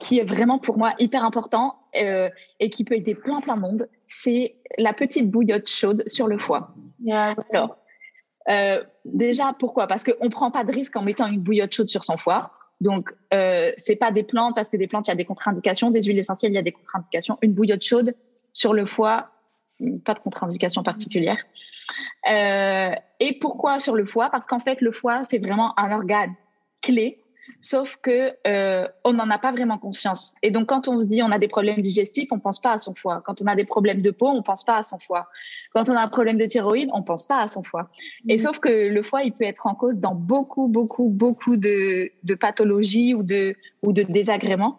qui 0.00 0.18
est 0.18 0.24
vraiment 0.24 0.58
pour 0.58 0.76
moi 0.76 0.92
hyper 0.98 1.24
important 1.24 1.76
euh, 1.96 2.28
et 2.60 2.68
qui 2.68 2.84
peut 2.84 2.94
aider 2.94 3.14
plein 3.14 3.40
plein 3.40 3.56
de 3.56 3.60
monde, 3.60 3.88
c'est 4.08 4.56
la 4.76 4.92
petite 4.92 5.30
bouillotte 5.30 5.68
chaude 5.68 6.02
sur 6.06 6.26
le 6.26 6.38
foie. 6.38 6.74
Alors, 7.08 7.78
déjà 9.04 9.54
pourquoi? 9.58 9.86
Parce 9.86 10.04
qu'on 10.04 10.28
prend 10.30 10.50
pas 10.50 10.64
de 10.64 10.72
risque 10.72 10.96
en 10.96 11.02
mettant 11.02 11.26
une 11.26 11.40
bouillotte 11.40 11.72
chaude 11.72 11.88
sur 11.88 12.04
son 12.04 12.16
foie. 12.16 12.50
Donc, 12.80 13.10
euh, 13.34 13.72
c'est 13.76 13.96
pas 13.96 14.12
des 14.12 14.22
plantes 14.22 14.54
parce 14.54 14.68
que 14.68 14.76
des 14.76 14.86
plantes, 14.86 15.06
il 15.08 15.10
y 15.10 15.12
a 15.12 15.16
des 15.16 15.24
contre-indications. 15.24 15.90
Des 15.90 16.02
huiles 16.02 16.18
essentielles, 16.18 16.52
il 16.52 16.56
y 16.56 16.58
a 16.58 16.62
des 16.62 16.72
contre-indications. 16.72 17.38
Une 17.42 17.52
bouillotte 17.52 17.82
chaude 17.82 18.14
sur 18.52 18.72
le 18.72 18.86
foie, 18.86 19.30
pas 20.04 20.14
de 20.14 20.20
contre-indication 20.20 20.82
particulière. 20.82 21.38
Euh, 22.30 22.94
et 23.20 23.38
pourquoi 23.38 23.80
sur 23.80 23.94
le 23.94 24.04
foie? 24.04 24.30
Parce 24.30 24.46
qu'en 24.46 24.60
fait, 24.60 24.80
le 24.80 24.92
foie, 24.92 25.24
c'est 25.24 25.38
vraiment 25.38 25.78
un 25.78 25.92
organe 25.92 26.34
clé 26.82 27.22
Sauf 27.60 27.96
que 27.96 28.32
euh, 28.46 28.86
on 29.04 29.12
n'en 29.12 29.30
a 29.30 29.38
pas 29.38 29.52
vraiment 29.52 29.78
conscience. 29.78 30.34
Et 30.42 30.50
donc, 30.50 30.68
quand 30.68 30.88
on 30.88 30.98
se 30.98 31.06
dit 31.06 31.22
on 31.22 31.30
a 31.30 31.38
des 31.38 31.48
problèmes 31.48 31.80
digestifs, 31.80 32.28
on 32.30 32.38
pense 32.38 32.60
pas 32.60 32.72
à 32.72 32.78
son 32.78 32.94
foie. 32.94 33.22
Quand 33.26 33.42
on 33.42 33.46
a 33.46 33.56
des 33.56 33.64
problèmes 33.64 34.00
de 34.00 34.10
peau, 34.10 34.28
on 34.28 34.42
pense 34.42 34.64
pas 34.64 34.76
à 34.76 34.82
son 34.82 34.98
foie. 34.98 35.28
Quand 35.74 35.88
on 35.88 35.94
a 35.94 36.00
un 36.00 36.08
problème 36.08 36.38
de 36.38 36.46
thyroïde, 36.46 36.90
on 36.92 37.02
pense 37.02 37.26
pas 37.26 37.40
à 37.40 37.48
son 37.48 37.62
foie. 37.62 37.90
Et 38.28 38.36
mmh. 38.36 38.40
sauf 38.40 38.58
que 38.58 38.88
le 38.88 39.02
foie, 39.02 39.22
il 39.24 39.32
peut 39.32 39.44
être 39.44 39.66
en 39.66 39.74
cause 39.74 39.98
dans 39.98 40.14
beaucoup, 40.14 40.68
beaucoup, 40.68 41.08
beaucoup 41.08 41.56
de, 41.56 42.10
de 42.22 42.34
pathologies 42.34 43.14
ou 43.14 43.22
de 43.22 43.56
ou 43.82 43.92
de 43.92 44.02
désagréments. 44.02 44.78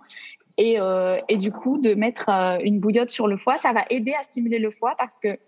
Et, 0.58 0.80
euh, 0.80 1.18
et 1.30 1.38
du 1.38 1.52
coup, 1.52 1.78
de 1.78 1.94
mettre 1.96 2.30
euh, 2.30 2.58
une 2.62 2.80
bouillotte 2.80 3.12
sur 3.12 3.28
le 3.28 3.38
foie, 3.38 3.58
ça 3.58 3.72
va 3.72 3.86
aider 3.90 4.14
à 4.20 4.24
stimuler 4.24 4.60
le 4.60 4.72
foie 4.72 4.94
parce 4.98 5.18
que 5.18 5.40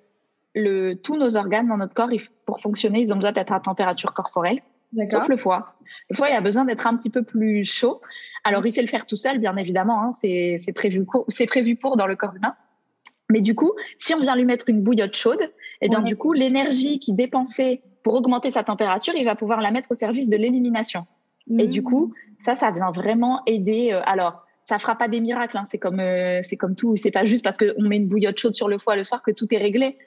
le, 0.56 0.96
tous 0.96 1.18
nos 1.18 1.36
organes 1.36 1.68
dans 1.68 1.78
notre 1.78 1.94
corps, 1.94 2.10
pour 2.46 2.62
fonctionner, 2.62 3.02
ils 3.02 3.12
ont 3.12 3.18
besoin 3.18 3.34
d'être 3.34 3.52
à 3.52 3.60
température 3.60 4.14
corporelle 4.14 4.62
sauf 5.10 5.28
le 5.28 5.38
foie. 5.38 5.76
Le 6.10 6.16
foie, 6.16 6.30
il 6.30 6.36
a 6.36 6.42
besoin 6.42 6.66
d'être 6.66 6.88
un 6.88 6.96
petit 6.96 7.10
peu 7.10 7.24
plus 7.24 7.66
chaud. 7.66 8.02
Alors, 8.44 8.66
il 8.66 8.74
sait 8.74 8.82
le 8.82 8.88
faire 8.88 9.06
tout 9.06 9.16
seul, 9.16 9.40
bien 9.40 9.56
évidemment. 9.58 10.02
Hein, 10.04 10.12
c'est 10.14 10.74
prévu, 10.74 11.06
pour 11.76 11.98
dans 11.98 12.08
le 12.08 12.16
corps 12.16 12.36
humain. 12.36 12.56
Mais 13.30 13.42
du 13.42 13.56
coup, 13.56 13.72
si 13.98 14.14
on 14.14 14.20
vient 14.20 14.36
lui 14.36 14.46
mettre 14.46 14.68
une 14.68 14.82
bouillotte 14.82 15.16
chaude, 15.16 15.42
et 15.42 15.86
eh 15.86 15.90
bien, 15.90 16.02
du 16.02 16.16
coup, 16.18 16.34
l'énergie 16.34 17.00
qu'il 17.00 17.16
dépensait 17.16 17.82
pour 18.04 18.16
augmenter 18.16 18.52
sa 18.52 18.64
température, 18.64 19.14
il 19.16 19.26
va 19.26 19.36
pouvoir 19.36 19.62
la 19.62 19.72
mettre 19.72 19.92
au 19.92 19.96
service 19.96 20.28
de 20.28 20.38
l'élimination. 20.38 21.06
Et 21.58 21.68
du 21.68 21.82
coup, 21.82 22.08
mmh. 22.08 22.44
ça, 22.46 22.56
ça 22.56 22.72
vient 22.72 22.92
vraiment 22.92 23.42
aider. 23.46 23.92
Euh, 23.94 24.02
alors, 24.04 24.46
ça 24.66 24.80
fera 24.80 24.96
pas 24.96 25.08
des 25.08 25.22
miracles. 25.22 25.58
Hein, 25.58 25.64
c'est 25.66 25.78
comme, 25.78 26.00
euh, 26.00 26.42
c'est 26.44 26.58
comme 26.58 26.76
tout. 26.76 26.96
C'est 26.96 27.12
pas 27.12 27.26
juste 27.26 27.44
parce 27.44 27.58
qu'on 27.58 27.84
met 27.84 27.98
une 27.98 28.08
bouillotte 28.08 28.38
chaude 28.38 28.54
sur 28.54 28.68
le 28.68 28.78
foie 28.78 28.96
le 28.96 29.04
soir 29.04 29.22
que 29.24 29.32
tout 29.32 29.48
est 29.54 29.58
réglé 29.58 29.98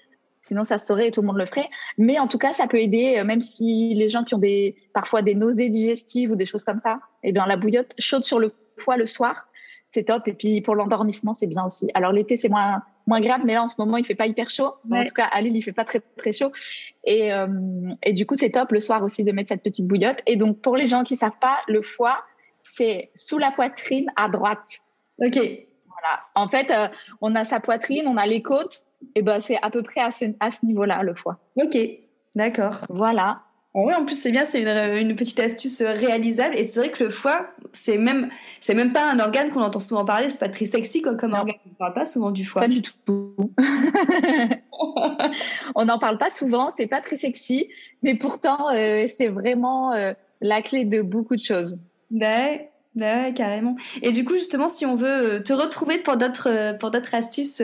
Sinon, 0.45 0.63
ça 0.63 0.79
se 0.79 0.87
saurait 0.87 1.09
et 1.09 1.11
tout 1.11 1.23
le 1.23 1.27
monde 1.27 1.39
le 1.39 1.47
ferait. 1.47 1.69
Mais 1.99 2.19
en 2.19 2.29
tout 2.29 2.39
cas, 2.39 2.53
ça 2.53 2.67
peut 2.67 2.79
aider, 2.79 3.23
même 3.25 3.41
si 3.41 3.95
les 3.95 4.09
gens 4.09 4.25
qui 4.25 4.35
ont 4.35 4.39
des, 4.39 4.77
parfois 4.93 5.23
des 5.23 5.35
nausées 5.35 5.71
digestives 5.71 6.31
ou 6.31 6.37
des 6.37 6.47
choses 6.47 6.65
comme 6.65 6.79
ça, 6.79 7.01
eh 7.23 7.33
bien, 7.33 7.47
la 7.47 7.57
bouillotte 7.57 7.95
chaude 7.99 8.25
sur 8.25 8.39
le 8.39 8.53
foie 8.77 8.97
le 8.97 9.07
soir, 9.07 9.49
c'est 9.95 10.05
top. 10.05 10.27
Et 10.29 10.35
puis 10.35 10.61
pour 10.61 10.75
l'endormissement, 10.75 11.35
c'est 11.35 11.47
bien 11.47 11.65
aussi. 11.65 11.89
Alors 11.95 12.13
l'été, 12.13 12.37
c'est 12.37 12.49
moins 12.49 12.83
moins 13.07 13.21
grave, 13.21 13.43
mais 13.45 13.53
là 13.53 13.63
en 13.63 13.69
ce 13.69 13.75
moment, 13.79 13.99
il 13.99 14.05
fait 14.05 14.15
pas 14.15 14.27
hyper 14.27 14.49
chaud. 14.51 14.73
En 14.91 15.05
tout 15.05 15.15
cas, 15.15 15.27
à 15.27 15.41
Lille, 15.43 15.57
il 15.57 15.63
fait 15.63 15.73
pas 15.73 15.85
très 15.85 16.01
très 16.17 16.33
chaud. 16.33 16.53
Et, 17.05 17.33
euh, 17.33 17.47
et 18.03 18.13
du 18.13 18.27
coup, 18.27 18.35
c'est 18.35 18.51
top 18.51 18.73
le 18.73 18.81
soir 18.81 19.03
aussi 19.03 19.25
de 19.25 19.33
mettre 19.33 19.49
cette 19.49 19.63
petite 19.63 19.87
bouillotte. 19.87 20.19
Et 20.27 20.37
donc 20.37 20.61
pour 20.61 20.77
les 20.77 20.87
gens 20.87 21.05
qui 21.05 21.17
savent 21.17 21.39
pas, 21.41 21.59
le 21.69 21.83
foie, 21.83 22.23
c'est 22.63 23.11
sous 23.15 23.39
la 23.39 23.51
poitrine 23.51 24.11
à 24.17 24.29
droite. 24.29 24.81
Ok. 25.19 25.39
Voilà. 26.05 26.21
En 26.35 26.49
fait, 26.49 26.71
euh, 26.71 26.89
on 27.21 27.35
a 27.35 27.45
sa 27.45 27.61
poitrine, 27.61 28.07
on 28.07 28.17
a 28.17 28.27
les 28.27 28.43
côtes. 28.43 28.83
Et 29.15 29.23
ben 29.23 29.41
c'est 29.41 29.59
à 29.63 29.71
peu 29.71 29.83
près 29.83 30.01
à 30.01 30.11
ce, 30.11 30.27
à 30.41 30.51
ce 30.51 30.65
niveau-là 30.65 31.03
le 31.03 31.15
foie. 31.15 31.39
Ok. 31.57 31.77
D'accord. 32.35 32.81
Voilà. 32.89 33.43
Oui, 33.77 33.93
en 33.93 34.05
plus 34.05 34.15
c'est 34.15 34.31
bien, 34.31 34.45
c'est 34.45 34.63
une, 34.63 35.09
une, 35.09 35.17
petite 35.17 35.41
astuce 35.41 35.83
réalisable 35.83 36.57
et 36.57 36.63
c'est 36.63 36.79
vrai 36.79 36.91
que 36.93 37.03
le 37.03 37.11
foie, 37.11 37.51
c'est 37.73 37.99
même 37.99 38.31
c'est 38.61 38.75
même 38.75 38.93
pas 38.93 39.11
un 39.11 39.19
organe 39.19 39.51
qu'on 39.51 39.63
entend 39.63 39.81
souvent 39.81 40.05
parler, 40.05 40.31
c'est 40.31 40.39
pas 40.39 40.49
très 40.49 40.67
sexy 40.67 41.03
quoi, 41.03 41.17
comme 41.17 41.33
organe. 41.33 41.57
On 41.69 41.75
parle 41.75 41.93
pas 41.93 42.07
souvent 42.07 42.31
du 42.31 42.45
foie. 42.45 42.63
Pas 42.63 42.69
du 42.69 42.83
tout. 42.83 43.35
on 45.75 45.85
n'en 45.87 45.99
parle 45.99 46.19
pas 46.19 46.31
souvent, 46.31 46.71
c'est 46.71 46.87
pas 46.87 47.01
très 47.01 47.17
sexy, 47.17 47.69
mais 48.05 48.15
pourtant 48.15 48.73
euh, 48.73 49.07
c'est 49.17 49.27
vraiment 49.27 49.93
euh, 49.93 50.13
la 50.41 50.63
clé 50.63 50.85
de 50.85 51.03
beaucoup 51.03 51.35
de 51.35 51.43
choses. 51.43 51.77
Ben, 52.13 52.61
ben 52.95 53.25
ouais, 53.25 53.35
carrément. 53.35 53.77
Et 54.03 54.13
du 54.13 54.25
coup, 54.25 54.35
justement, 54.35 54.69
si 54.69 54.87
on 54.87 54.95
veut 54.95 55.37
euh, 55.37 55.41
te 55.41 55.53
retrouver 55.53 55.99
pour 55.99 56.17
d'autres 56.17 56.77
pour 56.79 56.91
d'autres 56.91 57.15
astuces, 57.15 57.63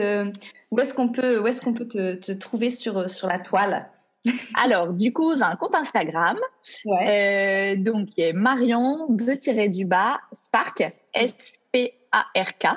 où 0.71 0.79
est-ce 0.79 0.93
qu'on 0.93 1.09
peut 1.09 1.39
où 1.39 1.47
est-ce 1.47 1.61
qu'on 1.61 1.73
peut 1.73 1.87
te, 1.87 2.15
te, 2.15 2.31
trouver 2.31 2.69
sur 2.69 3.09
sur 3.09 3.27
la 3.27 3.39
toile? 3.39 3.89
Alors, 4.55 4.93
du 4.93 5.13
coup, 5.13 5.35
j'ai 5.35 5.43
un 5.43 5.55
compte 5.55 5.75
Instagram, 5.75 6.37
euh, 6.85 7.75
donc 7.75 8.09
qui 8.09 8.21
est 8.21 8.33
Marion 8.33 9.07
de 9.09 9.33
tirer 9.33 9.69
du 9.69 9.85
bas 9.85 10.19
Spark 10.31 10.83
S-P-A-R-K. 11.13 12.67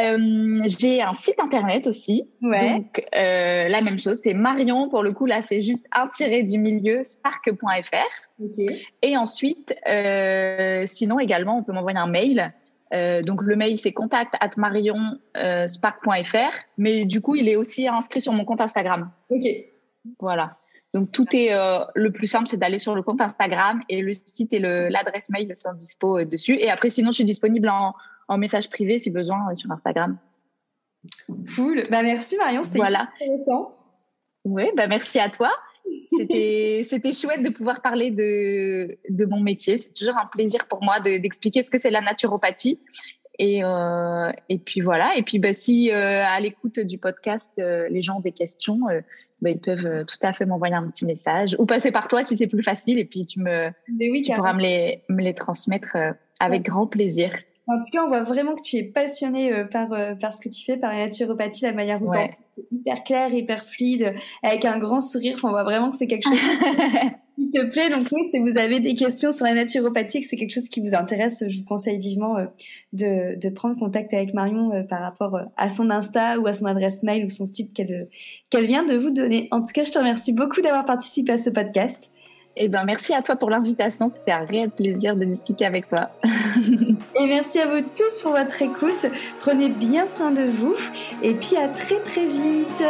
Euh, 0.00 0.60
j'ai 0.66 1.02
un 1.02 1.14
site 1.14 1.38
internet 1.38 1.86
aussi, 1.86 2.28
donc 2.40 3.02
euh, 3.14 3.68
la 3.68 3.80
même 3.82 3.98
chose, 3.98 4.20
c'est 4.22 4.34
Marion. 4.34 4.88
Pour 4.88 5.02
le 5.02 5.12
coup, 5.12 5.26
là, 5.26 5.42
c'est 5.42 5.60
juste 5.60 5.86
un 5.92 6.08
tiré 6.08 6.42
du 6.42 6.58
milieu 6.58 7.04
spark.fr. 7.04 8.40
Et 9.02 9.16
ensuite, 9.16 9.74
sinon 10.86 11.20
également, 11.20 11.58
on 11.58 11.62
peut 11.62 11.72
m'envoyer 11.72 11.98
un 11.98 12.06
mail. 12.06 12.52
donc 13.26 13.42
le 13.42 13.56
mail 13.56 13.78
c'est 13.78 13.92
contact 13.92 14.34
at 14.40 14.50
marionspark.fr, 14.56 16.52
mais 16.78 17.04
du 17.04 17.20
coup 17.20 17.36
il 17.36 17.48
est 17.48 17.56
aussi 17.56 17.86
inscrit 17.86 18.20
sur 18.20 18.32
mon 18.32 18.44
compte 18.44 18.60
Instagram. 18.60 19.10
Ok. 19.30 19.44
Voilà. 20.18 20.56
Donc 20.92 21.12
tout 21.12 21.26
est 21.32 21.52
euh, 21.52 21.84
le 21.94 22.10
plus 22.10 22.26
simple, 22.26 22.48
c'est 22.48 22.56
d'aller 22.56 22.78
sur 22.78 22.94
le 22.94 23.02
compte 23.02 23.20
Instagram 23.20 23.80
et 23.88 24.02
le 24.02 24.12
site 24.12 24.52
et 24.52 24.58
l'adresse 24.58 25.30
mail 25.30 25.52
sont 25.56 25.72
dispo 25.74 26.18
euh, 26.18 26.24
dessus. 26.24 26.54
Et 26.54 26.68
après, 26.68 26.90
sinon, 26.90 27.10
je 27.10 27.16
suis 27.16 27.24
disponible 27.24 27.68
en, 27.68 27.94
message 28.36 28.70
privé 28.70 28.98
si 28.98 29.10
besoin 29.10 29.50
euh, 29.50 29.54
sur 29.54 29.70
Instagram. 29.70 30.18
Cool. 31.56 31.82
Bah 31.90 32.02
merci 32.02 32.36
Marion, 32.36 32.62
c'était 32.62 32.78
voilà. 32.78 33.08
intéressant. 33.20 33.74
Oui, 34.44 34.64
bah 34.76 34.86
merci 34.86 35.18
à 35.18 35.30
toi. 35.30 35.50
C'était 36.16 36.82
c'était 36.88 37.12
chouette 37.12 37.42
de 37.42 37.50
pouvoir 37.50 37.82
parler 37.82 38.10
de, 38.10 38.98
de 39.08 39.24
mon 39.24 39.40
métier. 39.40 39.78
C'est 39.78 39.92
toujours 39.92 40.16
un 40.16 40.26
plaisir 40.26 40.66
pour 40.68 40.82
moi 40.82 41.00
d'expliquer 41.00 41.62
ce 41.62 41.70
que 41.70 41.78
c'est 41.78 41.90
la 41.90 42.00
naturopathie. 42.00 42.80
Et, 43.38 43.62
et 44.50 44.58
puis 44.58 44.82
voilà. 44.82 45.16
Et 45.16 45.22
puis 45.22 45.38
bah, 45.38 45.54
si 45.54 45.90
à 45.90 46.38
l'écoute 46.40 46.78
du 46.80 46.98
podcast, 46.98 47.54
les 47.58 48.02
gens 48.02 48.18
ont 48.18 48.20
des 48.20 48.32
questions, 48.32 48.80
bah, 49.42 49.50
ils 49.50 49.58
peuvent 49.58 49.86
euh, 49.86 50.04
tout 50.04 50.18
à 50.22 50.32
fait 50.32 50.44
m'envoyer 50.44 50.74
un 50.74 50.88
petit 50.88 51.06
message 51.06 51.56
ou 51.58 51.64
passer 51.64 51.90
par 51.90 52.08
toi 52.08 52.24
si 52.24 52.36
c'est 52.36 52.46
plus 52.46 52.62
facile 52.62 52.98
et 52.98 53.06
puis 53.06 53.24
tu 53.24 53.40
me 53.40 53.70
oui, 53.88 54.20
tu 54.20 54.34
pourras 54.34 54.52
me 54.52 54.60
les, 54.60 55.02
me 55.08 55.22
les 55.22 55.34
transmettre 55.34 55.96
euh, 55.96 56.12
avec 56.40 56.62
grand 56.62 56.86
plaisir. 56.86 57.32
En 57.70 57.78
tout 57.78 57.90
cas, 57.92 58.04
on 58.04 58.08
voit 58.08 58.22
vraiment 58.22 58.54
que 58.54 58.62
tu 58.62 58.76
es 58.76 58.82
passionné 58.82 59.52
euh, 59.52 59.64
par, 59.64 59.88
par 60.20 60.32
ce 60.32 60.40
que 60.40 60.48
tu 60.48 60.64
fais, 60.64 60.76
par 60.76 60.90
la 60.90 61.06
naturopathie, 61.06 61.62
la 61.62 61.72
manière 61.72 62.00
dont 62.00 62.10
ouais. 62.10 62.36
c'est 62.56 62.64
hyper 62.72 63.04
clair, 63.04 63.32
hyper 63.32 63.64
fluide, 63.64 64.14
avec 64.42 64.64
un 64.64 64.78
grand 64.78 65.00
sourire. 65.00 65.34
Enfin, 65.36 65.48
on 65.48 65.52
voit 65.52 65.64
vraiment 65.64 65.90
que 65.90 65.96
c'est 65.96 66.06
quelque 66.06 66.28
chose 66.28 66.38
qui 67.36 67.50
te 67.50 67.64
plaît. 67.64 67.90
Donc 67.90 68.06
oui, 68.12 68.28
si 68.30 68.38
vous 68.40 68.58
avez 68.58 68.80
des 68.80 68.94
questions 68.94 69.32
sur 69.32 69.46
la 69.46 69.54
naturopathie, 69.54 70.20
que 70.20 70.26
c'est 70.26 70.36
quelque 70.36 70.54
chose 70.54 70.68
qui 70.68 70.80
vous 70.80 70.94
intéresse, 70.94 71.44
je 71.48 71.58
vous 71.58 71.64
conseille 71.64 71.98
vivement 71.98 72.36
de, 72.92 73.38
de 73.38 73.48
prendre 73.50 73.78
contact 73.78 74.12
avec 74.12 74.34
Marion 74.34 74.84
par 74.88 75.00
rapport 75.00 75.40
à 75.56 75.70
son 75.70 75.90
Insta 75.90 76.38
ou 76.38 76.46
à 76.46 76.54
son 76.54 76.66
adresse 76.66 77.02
mail 77.02 77.24
ou 77.24 77.30
son 77.30 77.46
site 77.46 77.72
qu'elle 77.72 78.08
qu'elle 78.50 78.66
vient 78.66 78.84
de 78.84 78.94
vous 78.94 79.10
donner. 79.10 79.48
En 79.52 79.60
tout 79.60 79.72
cas, 79.72 79.84
je 79.84 79.92
te 79.92 79.98
remercie 79.98 80.32
beaucoup 80.32 80.60
d'avoir 80.60 80.84
participé 80.84 81.32
à 81.32 81.38
ce 81.38 81.50
podcast. 81.50 82.10
Eh 82.56 82.68
ben, 82.68 82.84
merci 82.84 83.14
à 83.14 83.22
toi 83.22 83.36
pour 83.36 83.50
l'invitation. 83.50 84.10
C'était 84.10 84.32
un 84.32 84.44
réel 84.44 84.70
plaisir 84.70 85.16
de 85.16 85.24
discuter 85.24 85.64
avec 85.64 85.88
toi. 85.88 86.10
et 86.24 87.26
merci 87.26 87.60
à 87.60 87.66
vous 87.66 87.82
tous 87.96 88.20
pour 88.22 88.32
votre 88.32 88.60
écoute. 88.60 89.06
Prenez 89.40 89.68
bien 89.68 90.06
soin 90.06 90.30
de 90.30 90.42
vous. 90.42 90.76
Et 91.22 91.34
puis 91.34 91.56
à 91.56 91.68
très 91.68 92.00
très 92.00 92.26
vite. 92.26 92.82